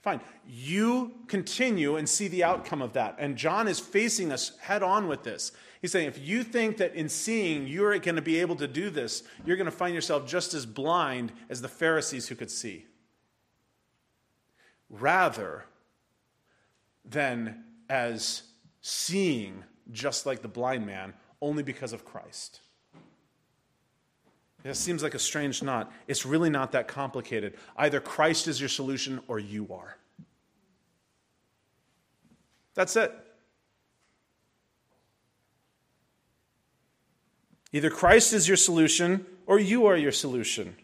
Fine. 0.01 0.21
You 0.47 1.13
continue 1.27 1.95
and 1.95 2.09
see 2.09 2.27
the 2.27 2.43
outcome 2.43 2.81
of 2.81 2.93
that. 2.93 3.15
And 3.19 3.37
John 3.37 3.67
is 3.67 3.79
facing 3.79 4.31
us 4.31 4.57
head 4.59 4.81
on 4.81 5.07
with 5.07 5.23
this. 5.23 5.51
He's 5.79 5.91
saying, 5.91 6.07
if 6.07 6.19
you 6.19 6.43
think 6.43 6.77
that 6.77 6.95
in 6.95 7.07
seeing 7.07 7.67
you're 7.67 7.97
going 7.99 8.15
to 8.15 8.21
be 8.21 8.39
able 8.39 8.55
to 8.57 8.67
do 8.67 8.89
this, 8.89 9.23
you're 9.45 9.57
going 9.57 9.65
to 9.65 9.71
find 9.71 9.93
yourself 9.93 10.27
just 10.27 10.53
as 10.53 10.65
blind 10.65 11.31
as 11.49 11.61
the 11.61 11.67
Pharisees 11.67 12.27
who 12.27 12.35
could 12.35 12.51
see 12.51 12.85
rather 14.91 15.65
than 17.05 17.63
as 17.89 18.43
seeing 18.81 19.63
just 19.91 20.25
like 20.25 20.41
the 20.41 20.47
blind 20.47 20.85
man 20.85 21.13
only 21.41 21.63
because 21.63 21.93
of 21.93 22.05
Christ. 22.05 22.59
It 24.63 24.75
seems 24.75 25.01
like 25.01 25.15
a 25.15 25.19
strange 25.19 25.63
knot. 25.63 25.91
It's 26.07 26.25
really 26.25 26.49
not 26.49 26.71
that 26.73 26.87
complicated. 26.87 27.55
Either 27.75 27.99
Christ 27.99 28.47
is 28.47 28.59
your 28.59 28.69
solution 28.69 29.21
or 29.27 29.39
you 29.39 29.67
are. 29.73 29.97
That's 32.75 32.95
it. 32.95 33.11
Either 37.73 37.89
Christ 37.89 38.33
is 38.33 38.47
your 38.47 38.57
solution 38.57 39.25
or 39.45 39.57
you 39.57 39.85
are 39.85 39.97
your 39.97 40.11
solution. 40.11 40.75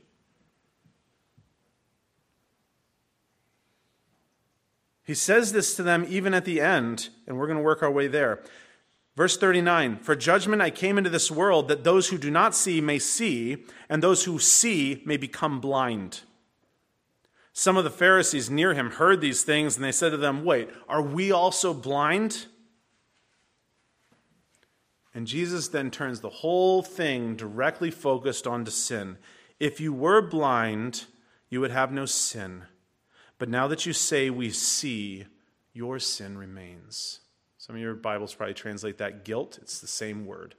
He 5.04 5.14
says 5.14 5.54
this 5.54 5.76
to 5.76 5.84
them 5.84 6.06
even 6.10 6.34
at 6.34 6.44
the 6.44 6.60
end, 6.60 7.10
and 7.28 7.38
we're 7.38 7.48
going 7.48 7.58
to 7.58 7.64
work 7.64 7.82
our 7.82 7.92
way 7.92 8.08
there. 8.08 8.44
Verse 9.18 9.36
39 9.36 9.98
For 9.98 10.16
judgment 10.16 10.62
I 10.62 10.70
came 10.70 10.98
into 11.00 11.10
this 11.10 11.32
world 11.32 11.68
that 11.68 11.84
those 11.84 12.10
who 12.10 12.20
do 12.20 12.30
not 12.30 12.54
see 12.56 12.80
may 12.80 13.00
see, 13.00 13.66
and 13.90 14.02
those 14.02 14.24
who 14.24 14.38
see 14.38 15.02
may 15.06 15.18
become 15.18 15.60
blind. 15.60 16.22
Some 17.52 17.76
of 17.76 17.84
the 17.84 17.90
Pharisees 17.90 18.52
near 18.52 18.76
him 18.76 18.92
heard 18.92 19.20
these 19.20 19.44
things, 19.44 19.76
and 19.76 19.84
they 19.84 19.92
said 19.92 20.12
to 20.12 20.18
them, 20.18 20.46
Wait, 20.46 20.70
are 20.88 21.02
we 21.02 21.32
also 21.32 21.74
blind? 21.74 22.46
And 25.16 25.26
Jesus 25.26 25.68
then 25.68 25.90
turns 25.90 26.20
the 26.20 26.30
whole 26.30 26.84
thing 26.84 27.36
directly 27.36 27.90
focused 27.90 28.46
onto 28.46 28.70
sin. 28.70 29.18
If 29.60 29.82
you 29.82 29.92
were 29.92 30.22
blind, 30.22 31.06
you 31.50 31.60
would 31.60 31.72
have 31.72 31.92
no 31.92 32.06
sin. 32.06 32.66
But 33.40 33.50
now 33.50 33.68
that 33.68 33.88
you 33.88 33.94
say 33.94 34.30
we 34.30 34.52
see, 34.52 35.26
your 35.74 35.98
sin 35.98 36.38
remains. 36.38 37.22
Some 37.68 37.76
of 37.76 37.82
your 37.82 37.96
Bibles 37.96 38.34
probably 38.34 38.54
translate 38.54 38.98
that 39.00 39.26
guilt. 39.26 39.60
It's 39.62 39.82
the 39.82 39.88
same 39.88 40.26
word. 40.26 40.56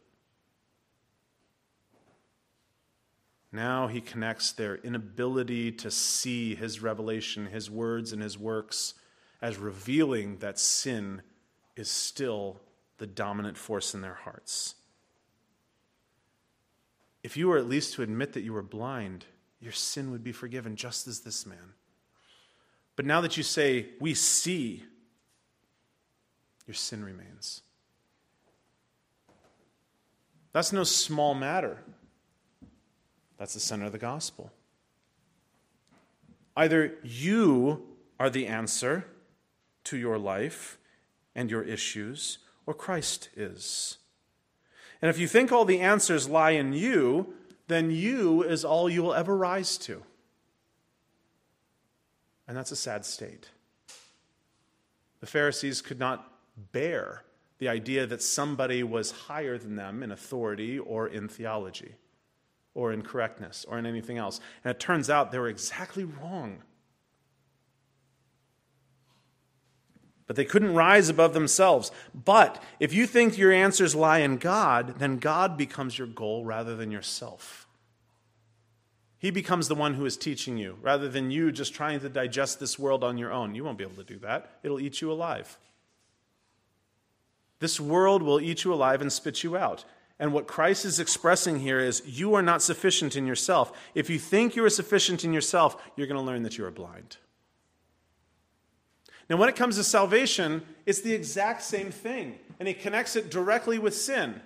Now 3.51 3.87
he 3.87 4.03
connects 4.03 4.53
their 4.53 4.77
inability 4.77 5.73
to 5.73 5.91
see 5.91 6.55
his 6.55 6.83
revelation, 6.83 7.47
his 7.47 7.71
words, 7.71 8.13
and 8.13 8.21
his 8.21 8.37
works 8.37 8.93
as 9.41 9.57
revealing 9.57 10.37
that 10.41 10.59
sin 10.59 11.23
is 11.77 11.91
still 11.91 12.61
the 12.99 13.07
dominant 13.07 13.57
force 13.57 13.95
in 13.95 14.03
their 14.03 14.19
hearts. 14.25 14.75
If 17.23 17.39
you 17.39 17.49
were 17.49 17.57
at 17.57 17.69
least 17.69 17.95
to 17.95 18.03
admit 18.03 18.35
that 18.35 18.43
you 18.43 18.53
were 18.53 18.63
blind, 18.63 19.25
your 19.61 19.73
sin 19.73 20.11
would 20.11 20.23
be 20.23 20.33
forgiven, 20.33 20.77
just 20.77 21.09
as 21.09 21.21
this 21.21 21.47
man. 21.47 21.73
But 22.97 23.07
now 23.07 23.23
that 23.23 23.39
you 23.39 23.43
say, 23.43 23.87
we 23.99 24.13
see, 24.13 24.85
your 26.69 26.75
sin 26.75 27.03
remains. 27.03 27.63
That's 30.53 30.73
no 30.73 30.85
small 30.85 31.35
matter. 31.35 31.79
That's 33.39 33.55
the 33.55 33.61
center 33.61 33.87
of 33.87 33.93
the 33.93 33.99
gospel. 33.99 34.53
Either 36.57 36.95
you 37.03 37.87
are 38.21 38.29
the 38.29 38.47
answer 38.47 39.07
to 39.85 39.97
your 39.97 40.19
life 40.19 40.77
and 41.35 41.51
your 41.51 41.63
issues, 41.63 42.39
or 42.67 42.75
Christ 42.75 43.31
is. 43.35 43.99
And 45.01 45.09
if 45.09 45.19
you 45.19 45.29
think 45.29 45.51
all 45.51 45.65
the 45.65 45.81
answers 45.81 46.29
lie 46.29 46.51
in 46.51 46.73
you, 46.73 47.33
then 47.69 47.91
you 47.91 48.43
is 48.43 48.65
all 48.65 48.91
you 48.91 49.03
will 49.03 49.15
ever 49.15 49.37
rise 49.37 49.79
to. 49.79 50.03
And 52.47 52.57
that's 52.57 52.73
a 52.73 52.77
sad 52.77 53.07
state. 53.07 53.49
The 55.21 55.27
Pharisees 55.27 55.81
could 55.81 55.99
not 55.99 56.38
bear 56.73 57.25
the 57.59 57.69
idea 57.69 58.07
that 58.07 58.23
somebody 58.23 58.83
was 58.83 59.11
higher 59.11 59.59
than 59.59 59.77
them 59.77 60.03
in 60.03 60.13
authority 60.13 60.79
or 60.79 61.09
in 61.09 61.29
theology 61.29 61.95
or 62.75 62.93
in 62.93 63.03
correctness 63.03 63.65
or 63.69 63.79
in 63.79 63.87
anything 63.87 64.19
else. 64.19 64.41
And 64.65 64.71
it 64.71 64.79
turns 64.79 65.11
out 65.11 65.33
they 65.33 65.39
were 65.39 65.49
exactly 65.49 66.05
wrong. 66.05 66.63
but 70.29 70.37
they 70.37 70.45
couldn't 70.45 70.75
rise 70.75 71.09
above 71.09 71.33
themselves. 71.33 71.91
But 72.15 72.63
if 72.79 72.93
you 72.93 73.07
think 73.07 73.37
your 73.37 73.51
answers 73.51 73.95
lie 73.95 74.19
in 74.19 74.37
God, 74.37 74.99
then 74.99 75.17
God 75.17 75.57
becomes 75.57 75.99
your 75.99 76.07
goal 76.07 76.45
rather 76.45 76.77
than 76.77 76.93
yourself. 76.93 77.67
He 79.19 79.31
becomes 79.33 79.67
the 79.67 79.75
one 79.75 79.95
who 79.95 80.05
is 80.05 80.17
teaching 80.17 80.59
you 80.59 80.79
rather 80.83 81.09
than 81.09 81.31
you 81.31 81.51
just 81.51 81.75
trying 81.75 81.99
to 82.01 82.09
digest 82.09 82.61
this 82.61 82.79
world 82.79 83.03
on 83.03 83.19
your 83.19 83.33
own. 83.33 83.55
You 83.55 83.65
won't 83.65 83.79
be 83.79 83.85
able 83.85 83.97
to 83.97 84.05
do 84.05 84.19
that, 84.21 84.59
it'll 84.63 84.79
eat 84.79 85.01
you 85.01 85.11
alive. 85.11 85.59
This 87.61 87.81
world 87.81 88.23
will 88.23 88.41
eat 88.41 88.65
you 88.65 88.73
alive 88.73 89.01
and 89.01 89.13
spit 89.13 89.43
you 89.43 89.57
out. 89.57 89.85
And 90.21 90.33
what 90.33 90.47
Christ 90.47 90.85
is 90.85 90.99
expressing 90.99 91.61
here 91.61 91.79
is 91.79 92.03
you 92.05 92.35
are 92.35 92.43
not 92.43 92.63
sufficient 92.63 93.17
in 93.17 93.27
yourself. 93.27 93.73
If 93.95 94.11
you 94.11 94.19
think 94.19 94.57
you 94.57 94.65
are 94.65 94.71
sufficient 94.71 95.25
in 95.25 95.33
yourself, 95.33 95.81
you're 95.97 96.07
going 96.07 96.21
to 96.21 96.27
learn 96.27 96.43
that 96.43 96.59
you 96.59 96.65
are 96.65 96.71
blind. 96.71 97.19
Now, 99.31 99.37
when 99.37 99.49
it 99.49 99.57
comes 99.57 99.77
to 99.77 99.85
salvation, 99.85 100.63
it's 100.87 101.03
the 101.03 101.13
exact 101.13 101.63
same 101.63 101.91
thing, 101.91 102.39
and 102.59 102.67
he 102.67 102.75
connects 102.75 103.15
it 103.15 103.31
directly 103.31 103.79
with 103.79 103.95
sin. 103.95 104.41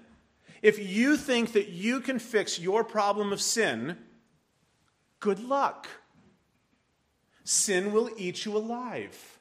If 0.61 0.79
you 0.79 1.17
think 1.17 1.53
that 1.53 1.69
you 1.69 2.01
can 2.01 2.19
fix 2.19 2.59
your 2.59 2.85
problem 2.85 3.33
of 3.33 3.41
sin, 3.41 3.97
good 5.21 5.39
luck. 5.41 5.89
Sin 7.45 7.93
will 7.93 8.11
eat 8.17 8.45
you 8.45 8.57
alive. 8.57 9.32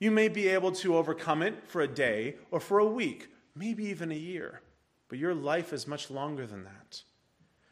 You 0.00 0.10
may 0.10 0.28
be 0.28 0.48
able 0.48 0.72
to 0.72 0.96
overcome 0.96 1.42
it 1.42 1.68
for 1.68 1.82
a 1.82 1.86
day 1.86 2.36
or 2.50 2.58
for 2.58 2.78
a 2.78 2.86
week, 2.86 3.28
maybe 3.54 3.84
even 3.84 4.10
a 4.10 4.16
year, 4.16 4.62
but 5.08 5.18
your 5.18 5.34
life 5.34 5.72
is 5.72 5.86
much 5.86 6.10
longer 6.10 6.46
than 6.46 6.64
that. 6.64 7.02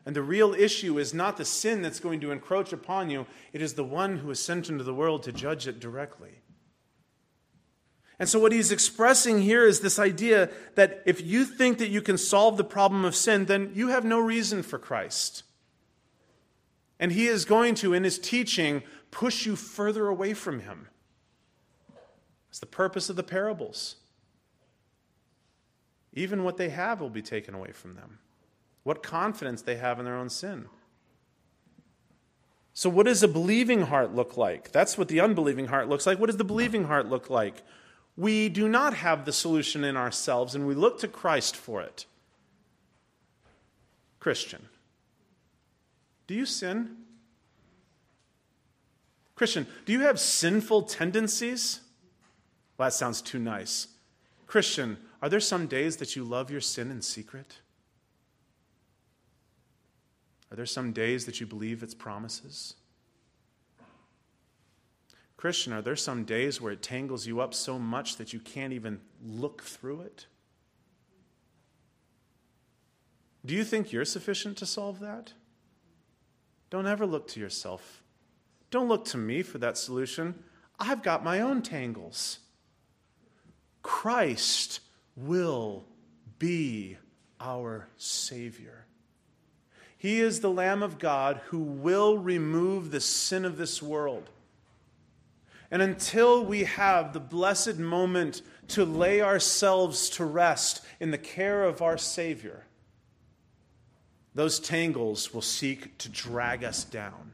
And 0.04 0.14
the 0.14 0.22
real 0.22 0.54
issue 0.54 0.98
is 0.98 1.12
not 1.12 1.38
the 1.38 1.44
sin 1.44 1.82
that's 1.82 2.00
going 2.00 2.20
to 2.20 2.30
encroach 2.30 2.72
upon 2.72 3.10
you, 3.10 3.26
it 3.52 3.62
is 3.62 3.74
the 3.74 3.84
one 3.84 4.18
who 4.18 4.30
is 4.30 4.40
sent 4.40 4.68
into 4.68 4.84
the 4.84 4.94
world 4.94 5.22
to 5.24 5.32
judge 5.32 5.66
it 5.66 5.80
directly. 5.80 6.42
And 8.18 8.28
so, 8.28 8.38
what 8.38 8.52
he's 8.52 8.72
expressing 8.72 9.42
here 9.42 9.64
is 9.64 9.80
this 9.80 9.98
idea 9.98 10.50
that 10.74 11.02
if 11.06 11.20
you 11.20 11.44
think 11.44 11.78
that 11.78 11.88
you 11.88 12.02
can 12.02 12.18
solve 12.18 12.56
the 12.56 12.64
problem 12.64 13.04
of 13.04 13.14
sin, 13.14 13.44
then 13.44 13.70
you 13.74 13.88
have 13.88 14.04
no 14.04 14.18
reason 14.18 14.62
for 14.62 14.78
Christ. 14.78 15.44
And 16.98 17.12
he 17.12 17.28
is 17.28 17.44
going 17.44 17.76
to, 17.76 17.94
in 17.94 18.02
his 18.02 18.18
teaching, 18.18 18.82
push 19.12 19.46
you 19.46 19.54
further 19.54 20.08
away 20.08 20.34
from 20.34 20.60
him. 20.60 20.88
It's 22.50 22.58
the 22.58 22.66
purpose 22.66 23.10
of 23.10 23.16
the 23.16 23.22
parables. 23.22 23.96
Even 26.12 26.44
what 26.44 26.56
they 26.56 26.70
have 26.70 27.00
will 27.00 27.10
be 27.10 27.22
taken 27.22 27.54
away 27.54 27.72
from 27.72 27.94
them. 27.94 28.18
What 28.82 29.02
confidence 29.02 29.62
they 29.62 29.76
have 29.76 29.98
in 29.98 30.04
their 30.04 30.16
own 30.16 30.30
sin. 30.30 30.66
So, 32.72 32.88
what 32.88 33.06
does 33.06 33.22
a 33.22 33.28
believing 33.28 33.82
heart 33.82 34.14
look 34.14 34.36
like? 34.36 34.72
That's 34.72 34.96
what 34.96 35.08
the 35.08 35.20
unbelieving 35.20 35.66
heart 35.66 35.88
looks 35.88 36.06
like. 36.06 36.18
What 36.18 36.26
does 36.26 36.36
the 36.36 36.44
believing 36.44 36.84
heart 36.84 37.08
look 37.08 37.28
like? 37.28 37.62
we 38.18 38.48
do 38.48 38.68
not 38.68 38.94
have 38.94 39.24
the 39.24 39.32
solution 39.32 39.84
in 39.84 39.96
ourselves 39.96 40.56
and 40.56 40.66
we 40.66 40.74
look 40.74 40.98
to 40.98 41.06
Christ 41.06 41.54
for 41.54 41.80
it. 41.80 42.04
Christian, 44.18 44.66
do 46.26 46.34
you 46.34 46.44
sin? 46.44 46.96
Christian, 49.36 49.68
do 49.86 49.92
you 49.92 50.00
have 50.00 50.18
sinful 50.18 50.82
tendencies? 50.82 51.80
Well, 52.78 52.86
that 52.86 52.94
sounds 52.94 53.20
too 53.20 53.40
nice. 53.40 53.88
Christian, 54.46 54.96
are 55.20 55.28
there 55.28 55.40
some 55.40 55.66
days 55.66 55.96
that 55.96 56.14
you 56.14 56.24
love 56.24 56.50
your 56.50 56.60
sin 56.60 56.90
in 56.90 57.02
secret? 57.02 57.58
Are 60.50 60.56
there 60.56 60.64
some 60.64 60.92
days 60.92 61.26
that 61.26 61.40
you 61.40 61.46
believe 61.46 61.82
its 61.82 61.94
promises? 61.94 62.74
Christian, 65.36 65.72
are 65.72 65.82
there 65.82 65.96
some 65.96 66.24
days 66.24 66.60
where 66.60 66.72
it 66.72 66.82
tangles 66.82 67.26
you 67.26 67.40
up 67.40 67.52
so 67.52 67.78
much 67.78 68.16
that 68.16 68.32
you 68.32 68.40
can't 68.40 68.72
even 68.72 69.00
look 69.22 69.62
through 69.62 70.00
it? 70.00 70.26
Do 73.44 73.54
you 73.54 73.64
think 73.64 73.92
you're 73.92 74.04
sufficient 74.04 74.56
to 74.58 74.66
solve 74.66 75.00
that? 75.00 75.32
Don't 76.70 76.86
ever 76.86 77.06
look 77.06 77.28
to 77.28 77.40
yourself. 77.40 78.02
Don't 78.70 78.88
look 78.88 79.04
to 79.06 79.16
me 79.16 79.42
for 79.42 79.58
that 79.58 79.78
solution. 79.78 80.34
I've 80.78 81.02
got 81.02 81.24
my 81.24 81.40
own 81.40 81.62
tangles. 81.62 82.40
Christ 83.88 84.80
will 85.16 85.86
be 86.38 86.98
our 87.40 87.88
Savior. 87.96 88.84
He 89.96 90.20
is 90.20 90.40
the 90.40 90.50
Lamb 90.50 90.82
of 90.82 90.98
God 90.98 91.40
who 91.46 91.60
will 91.60 92.18
remove 92.18 92.90
the 92.90 93.00
sin 93.00 93.46
of 93.46 93.56
this 93.56 93.82
world. 93.82 94.28
And 95.70 95.80
until 95.80 96.44
we 96.44 96.64
have 96.64 97.14
the 97.14 97.18
blessed 97.18 97.78
moment 97.78 98.42
to 98.68 98.84
lay 98.84 99.22
ourselves 99.22 100.10
to 100.10 100.24
rest 100.26 100.84
in 101.00 101.10
the 101.10 101.16
care 101.16 101.64
of 101.64 101.80
our 101.80 101.96
Savior, 101.96 102.66
those 104.34 104.60
tangles 104.60 105.32
will 105.32 105.40
seek 105.40 105.96
to 105.96 106.10
drag 106.10 106.62
us 106.62 106.84
down. 106.84 107.32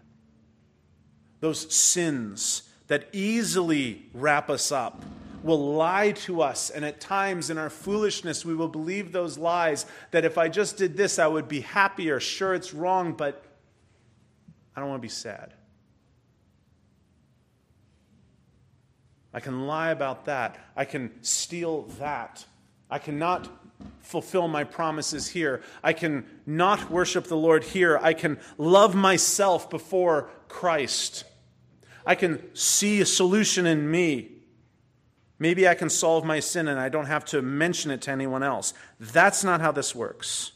Those 1.41 1.75
sins 1.75 2.63
that 2.87 3.09
easily 3.13 4.07
wrap 4.13 4.51
us 4.51 4.71
up 4.71 5.03
will 5.43 5.75
lie 5.75 6.11
to 6.13 6.41
us, 6.41 6.71
and 6.71 6.85
at 6.87 7.01
times 7.01 7.51
in 7.51 7.59
our 7.59 7.69
foolishness, 7.69 8.47
we 8.47 8.55
will 8.55 8.69
believe 8.69 9.13
those 9.13 9.37
lies 9.37 9.85
that 10.11 10.25
if 10.25 10.39
I 10.39 10.49
just 10.49 10.79
did 10.79 10.97
this, 10.97 11.19
I 11.19 11.27
would 11.27 11.49
be 11.49 11.61
happier. 11.61 12.19
Sure, 12.19 12.55
it's 12.55 12.73
wrong, 12.73 13.13
but 13.13 13.45
I 14.75 14.81
don't 14.81 14.89
want 14.89 15.01
to 15.01 15.07
be 15.07 15.11
sad. 15.11 15.53
I 19.35 19.41
can 19.41 19.67
lie 19.67 19.91
about 19.91 20.25
that. 20.27 20.57
I 20.77 20.87
can 20.87 21.11
steal 21.23 21.83
that. 21.99 22.45
I 22.89 22.99
cannot 22.99 23.51
fulfill 24.01 24.49
my 24.49 24.65
promises 24.65 25.29
here. 25.29 25.63
I 25.83 25.93
can 25.93 26.25
not 26.47 26.91
worship 26.91 27.27
the 27.27 27.37
Lord 27.37 27.65
here. 27.65 27.99
I 28.01 28.15
can 28.15 28.39
love 28.57 28.95
myself 28.95 29.69
before 29.69 30.31
Christ. 30.49 31.25
I 32.07 32.15
can 32.15 32.55
see 32.55 33.01
a 33.01 33.07
solution 33.07 33.67
in 33.67 33.91
me. 33.91 34.31
Maybe 35.39 35.67
I 35.67 35.75
can 35.75 35.91
solve 35.91 36.25
my 36.25 36.41
sin 36.41 36.69
and 36.69 36.79
I 36.79 36.89
don't 36.89 37.07
have 37.07 37.25
to 37.27 37.43
mention 37.43 37.91
it 37.91 38.03
to 38.03 38.11
anyone 38.11 38.43
else. 38.43 38.75
That's 39.01 39.43
not 39.43 39.61
how 39.61 39.73
this 39.73 39.95
works. 39.95 40.53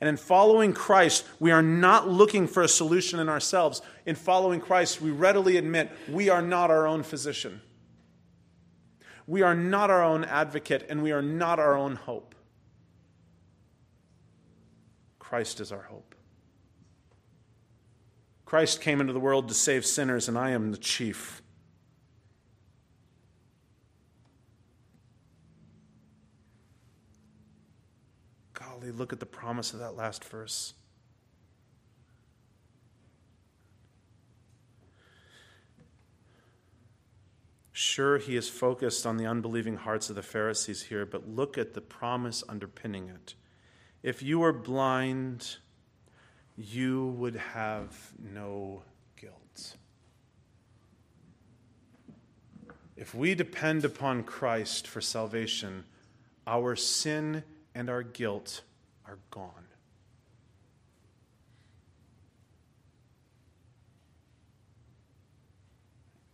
And 0.00 0.08
in 0.08 0.16
following 0.16 0.72
Christ, 0.72 1.26
we 1.38 1.50
are 1.50 1.62
not 1.62 2.08
looking 2.08 2.46
for 2.46 2.62
a 2.62 2.68
solution 2.68 3.20
in 3.20 3.28
ourselves. 3.28 3.82
In 4.06 4.14
following 4.14 4.60
Christ, 4.60 5.02
we 5.02 5.10
readily 5.10 5.58
admit 5.58 5.90
we 6.08 6.30
are 6.30 6.40
not 6.40 6.70
our 6.70 6.86
own 6.86 7.02
physician. 7.02 7.60
We 9.26 9.42
are 9.42 9.54
not 9.54 9.90
our 9.90 10.02
own 10.02 10.24
advocate, 10.24 10.86
and 10.88 11.02
we 11.02 11.12
are 11.12 11.22
not 11.22 11.58
our 11.58 11.76
own 11.76 11.96
hope. 11.96 12.34
Christ 15.18 15.60
is 15.60 15.70
our 15.70 15.82
hope. 15.82 16.14
Christ 18.50 18.80
came 18.80 19.00
into 19.00 19.12
the 19.12 19.20
world 19.20 19.46
to 19.46 19.54
save 19.54 19.86
sinners, 19.86 20.26
and 20.26 20.36
I 20.36 20.50
am 20.50 20.72
the 20.72 20.76
chief. 20.76 21.40
golly, 28.52 28.90
look 28.90 29.12
at 29.12 29.20
the 29.20 29.24
promise 29.24 29.72
of 29.72 29.78
that 29.78 29.94
last 29.94 30.24
verse. 30.24 30.74
Sure, 37.70 38.18
he 38.18 38.34
is 38.34 38.48
focused 38.48 39.06
on 39.06 39.16
the 39.16 39.26
unbelieving 39.26 39.76
hearts 39.76 40.10
of 40.10 40.16
the 40.16 40.24
Pharisees 40.24 40.82
here, 40.82 41.06
but 41.06 41.28
look 41.28 41.56
at 41.56 41.74
the 41.74 41.80
promise 41.80 42.42
underpinning 42.48 43.10
it. 43.10 43.36
If 44.02 44.24
you 44.24 44.40
were 44.40 44.52
blind, 44.52 45.58
you 46.56 47.06
would 47.18 47.36
have 47.36 48.12
no 48.18 48.82
guilt. 49.16 49.76
If 52.96 53.14
we 53.14 53.34
depend 53.34 53.84
upon 53.84 54.24
Christ 54.24 54.86
for 54.86 55.00
salvation, 55.00 55.84
our 56.46 56.76
sin 56.76 57.44
and 57.74 57.88
our 57.88 58.02
guilt 58.02 58.62
are 59.06 59.18
gone. 59.30 59.66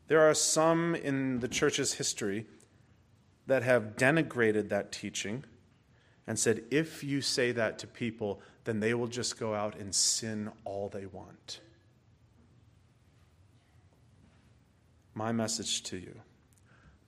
There 0.09 0.21
are 0.21 0.35
some 0.35 0.95
in 0.95 1.41
the 1.41 1.49
church's 1.49 1.95
history 1.95 2.47
that 3.47 3.63
have 3.63 3.97
denigrated 3.97 4.69
that 4.69 4.93
teaching 4.93 5.45
and 6.27 6.39
said, 6.39 6.65
if 6.71 7.05
you 7.05 7.21
say 7.21 7.53
that 7.53 7.79
to 7.79 7.87
people, 7.87 8.41
then 8.65 8.81
they 8.81 8.95
will 8.95 9.07
just 9.07 9.39
go 9.39 9.55
out 9.55 9.77
and 9.77 9.95
sin 9.95 10.51
all 10.65 10.89
they 10.89 11.07
want. 11.07 11.61
My 15.15 15.33
message 15.33 15.83
to 15.85 15.97
you 15.97 16.21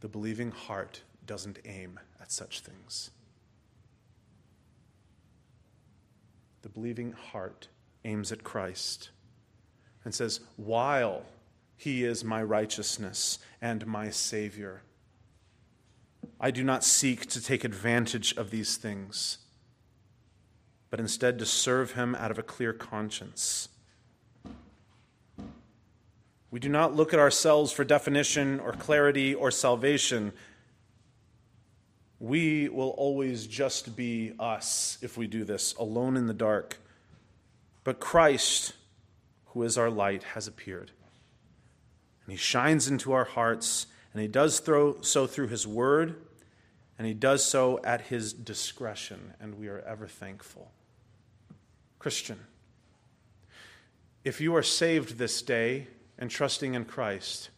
the 0.00 0.08
believing 0.08 0.52
heart 0.52 1.02
doesn't 1.26 1.58
aim 1.64 1.98
at 2.20 2.30
such 2.30 2.60
things. 2.60 3.10
The 6.62 6.68
believing 6.68 7.12
heart 7.12 7.68
aims 8.04 8.30
at 8.30 8.44
Christ 8.44 9.10
and 10.04 10.14
says, 10.14 10.40
while 10.56 11.24
He 11.76 12.04
is 12.04 12.24
my 12.24 12.42
righteousness 12.42 13.40
and 13.60 13.86
my 13.86 14.10
Savior. 14.10 14.82
I 16.40 16.52
do 16.52 16.62
not 16.62 16.84
seek 16.84 17.26
to 17.26 17.42
take 17.42 17.64
advantage 17.64 18.36
of 18.36 18.50
these 18.50 18.76
things, 18.76 19.38
but 20.88 21.00
instead 21.00 21.38
to 21.40 21.46
serve 21.46 21.92
Him 21.92 22.14
out 22.14 22.30
of 22.30 22.38
a 22.38 22.44
clear 22.44 22.72
conscience. 22.72 23.68
We 26.50 26.60
do 26.60 26.68
not 26.68 26.94
look 26.94 27.12
at 27.12 27.18
ourselves 27.18 27.72
for 27.72 27.84
definition 27.84 28.60
or 28.60 28.72
clarity 28.72 29.34
or 29.34 29.50
salvation. 29.50 30.32
We 32.20 32.68
will 32.68 32.90
always 32.90 33.46
just 33.46 33.96
be 33.96 34.32
us 34.38 34.96
if 35.02 35.18
we 35.18 35.26
do 35.26 35.44
this, 35.44 35.74
alone 35.74 36.16
in 36.16 36.26
the 36.26 36.34
dark. 36.34 36.78
But 37.84 38.00
Christ, 38.00 38.74
who 39.46 39.62
is 39.64 39.76
our 39.76 39.90
light, 39.90 40.22
has 40.22 40.46
appeared. 40.46 40.92
And 42.24 42.32
he 42.32 42.38
shines 42.38 42.88
into 42.88 43.12
our 43.12 43.24
hearts, 43.24 43.86
and 44.12 44.22
he 44.22 44.28
does 44.28 44.60
throw, 44.60 45.00
so 45.02 45.26
through 45.26 45.48
his 45.48 45.66
word, 45.66 46.16
and 46.98 47.06
he 47.06 47.14
does 47.14 47.44
so 47.44 47.80
at 47.84 48.02
his 48.02 48.32
discretion, 48.32 49.32
and 49.40 49.58
we 49.58 49.68
are 49.68 49.80
ever 49.80 50.06
thankful. 50.06 50.72
Christian, 51.98 52.38
if 54.24 54.40
you 54.40 54.54
are 54.56 54.62
saved 54.62 55.16
this 55.16 55.40
day, 55.40 55.86
and 56.18 56.30
trusting 56.30 56.74
in 56.74 56.84
Christ, 56.84 57.50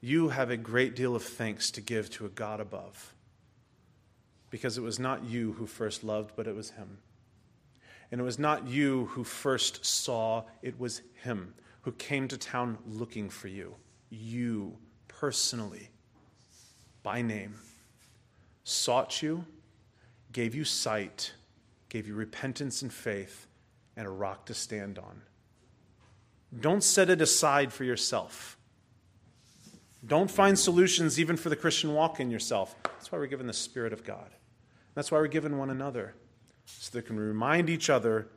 you 0.00 0.28
have 0.28 0.50
a 0.50 0.56
great 0.56 0.94
deal 0.94 1.16
of 1.16 1.24
thanks 1.24 1.70
to 1.72 1.80
give 1.80 2.08
to 2.10 2.26
a 2.26 2.30
God 2.30 2.60
above. 2.60 3.14
Because 4.50 4.78
it 4.78 4.82
was 4.82 5.00
not 5.00 5.24
you 5.24 5.54
who 5.54 5.66
first 5.66 6.04
loved, 6.04 6.36
but 6.36 6.46
it 6.46 6.54
was 6.54 6.70
Him. 6.70 6.98
And 8.12 8.20
it 8.20 8.24
was 8.24 8.38
not 8.38 8.68
you 8.68 9.06
who 9.06 9.24
first 9.24 9.84
saw, 9.84 10.44
it 10.62 10.78
was 10.78 11.02
Him 11.22 11.54
who 11.82 11.92
came 11.92 12.28
to 12.28 12.38
town 12.38 12.78
looking 12.86 13.28
for 13.28 13.48
you. 13.48 13.74
You 14.10 14.76
personally, 15.08 15.90
by 17.02 17.20
name, 17.20 17.56
sought 18.64 19.22
you, 19.22 19.44
gave 20.32 20.54
you 20.54 20.64
sight, 20.64 21.32
gave 21.88 22.08
you 22.08 22.14
repentance 22.14 22.82
and 22.82 22.92
faith, 22.92 23.46
and 23.96 24.06
a 24.06 24.10
rock 24.10 24.46
to 24.46 24.54
stand 24.54 24.98
on. 24.98 25.22
Don't 26.60 26.82
set 26.82 27.10
it 27.10 27.20
aside 27.20 27.72
for 27.72 27.84
yourself. 27.84 28.56
Don't 30.06 30.30
find 30.30 30.58
solutions 30.58 31.18
even 31.20 31.36
for 31.36 31.48
the 31.48 31.56
Christian 31.56 31.94
walk 31.94 32.20
in 32.20 32.30
yourself. 32.30 32.74
That's 32.82 33.10
why 33.12 33.18
we're 33.18 33.26
given 33.26 33.46
the 33.46 33.52
Spirit 33.52 33.92
of 33.92 34.04
God. 34.04 34.30
That's 34.94 35.10
why 35.10 35.18
we're 35.18 35.26
given 35.28 35.58
one 35.58 35.70
another, 35.70 36.14
so 36.66 36.90
that 36.92 37.04
we 37.04 37.08
can 37.08 37.18
remind 37.18 37.70
each 37.70 37.90
other 37.90 38.28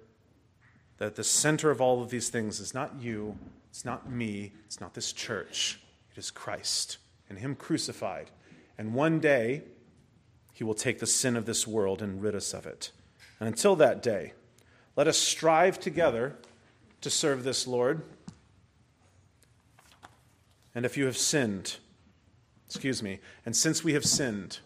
that 0.98 1.16
the 1.16 1.24
center 1.24 1.70
of 1.70 1.80
all 1.82 2.02
of 2.02 2.10
these 2.10 2.30
things 2.30 2.60
is 2.60 2.74
not 2.74 2.96
you, 3.00 3.38
it's 3.70 3.86
not 3.86 4.10
me, 4.10 4.54
it's 4.66 4.82
not 4.82 4.94
this 4.94 5.14
church. 5.14 5.80
It 6.12 6.18
is 6.18 6.32
Christ 6.32 6.98
and 7.30 7.38
Him 7.38 7.56
crucified. 7.56 8.32
And 8.78 8.94
one 8.94 9.20
day, 9.20 9.64
He 10.58 10.64
will 10.64 10.74
take 10.74 10.98
the 10.98 11.06
sin 11.06 11.36
of 11.36 11.46
this 11.46 11.68
world 11.68 12.02
and 12.02 12.20
rid 12.20 12.34
us 12.34 12.52
of 12.52 12.66
it. 12.66 12.90
And 13.40 13.48
until 13.48 13.76
that 13.76 14.02
day, 14.02 14.34
let 14.96 15.08
us 15.08 15.16
strive 15.16 15.80
together 15.80 16.36
to 17.02 17.12
serve 17.12 17.44
this 17.44 17.68
Lord. 17.68 18.02
And 20.74 20.84
if 20.84 20.98
you 20.98 21.06
have 21.06 21.16
sinned, 21.16 21.78
excuse 22.66 23.04
me, 23.04 23.20
and 23.46 23.56
since 23.56 23.84
we 23.84 23.94
have 23.94 24.04
sinned, 24.04 24.58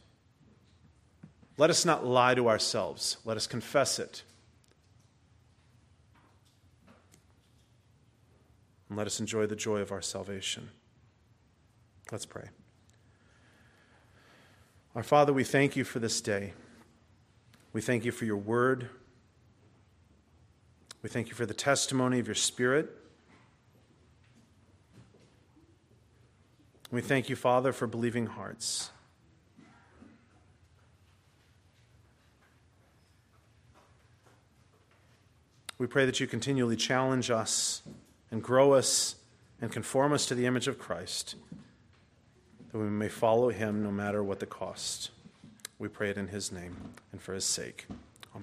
let 1.58 1.70
us 1.70 1.84
not 1.84 2.06
lie 2.06 2.36
to 2.36 2.48
ourselves. 2.48 3.18
Let 3.26 3.36
us 3.36 3.46
confess 3.46 4.00
it. 4.00 4.24
And 8.88 8.98
let 8.98 9.08
us 9.08 9.20
enjoy 9.20 9.46
the 9.46 9.58
joy 9.58 9.82
of 9.82 9.92
our 9.92 10.02
salvation. 10.02 10.70
Let's 12.14 12.26
pray. 12.26 12.48
Our 14.94 15.04
Father, 15.04 15.32
we 15.32 15.46
thank 15.46 15.78
you 15.78 15.86
for 15.86 16.00
this 16.00 16.20
day. 16.20 16.52
We 17.72 17.80
thank 17.80 18.04
you 18.04 18.12
for 18.12 18.26
your 18.26 18.36
word. 18.36 18.90
We 21.02 21.10
thank 21.10 21.30
you 21.30 21.34
for 21.34 21.46
the 21.46 21.54
testimony 21.54 22.20
of 22.20 22.28
your 22.28 22.36
Spirit. 22.36 22.90
We 26.92 27.00
thank 27.00 27.30
you, 27.30 27.38
Father, 27.38 27.72
for 27.72 27.88
believing 27.88 28.26
hearts. 28.26 28.92
We 35.78 35.88
pray 35.88 36.06
that 36.06 36.20
you 36.20 36.28
continually 36.28 36.76
challenge 36.76 37.32
us 37.32 37.82
and 38.30 38.44
grow 38.44 38.74
us 38.74 39.16
and 39.62 39.72
conform 39.72 40.12
us 40.12 40.26
to 40.26 40.36
the 40.36 40.46
image 40.46 40.68
of 40.68 40.78
Christ, 40.78 41.36
that 42.72 42.78
we 42.78 42.90
may 42.90 43.10
follow 43.10 43.50
him 43.50 43.84
no 43.84 43.92
matter 43.92 44.24
what 44.24 44.40
the 44.40 44.46
cost. 44.46 45.12
We 45.80 45.88
pray 45.88 46.10
it 46.10 46.18
in 46.18 46.28
his 46.28 46.52
name 46.52 46.94
and 47.12 47.22
for 47.22 47.34
his 47.34 47.46
sake. 47.46 47.88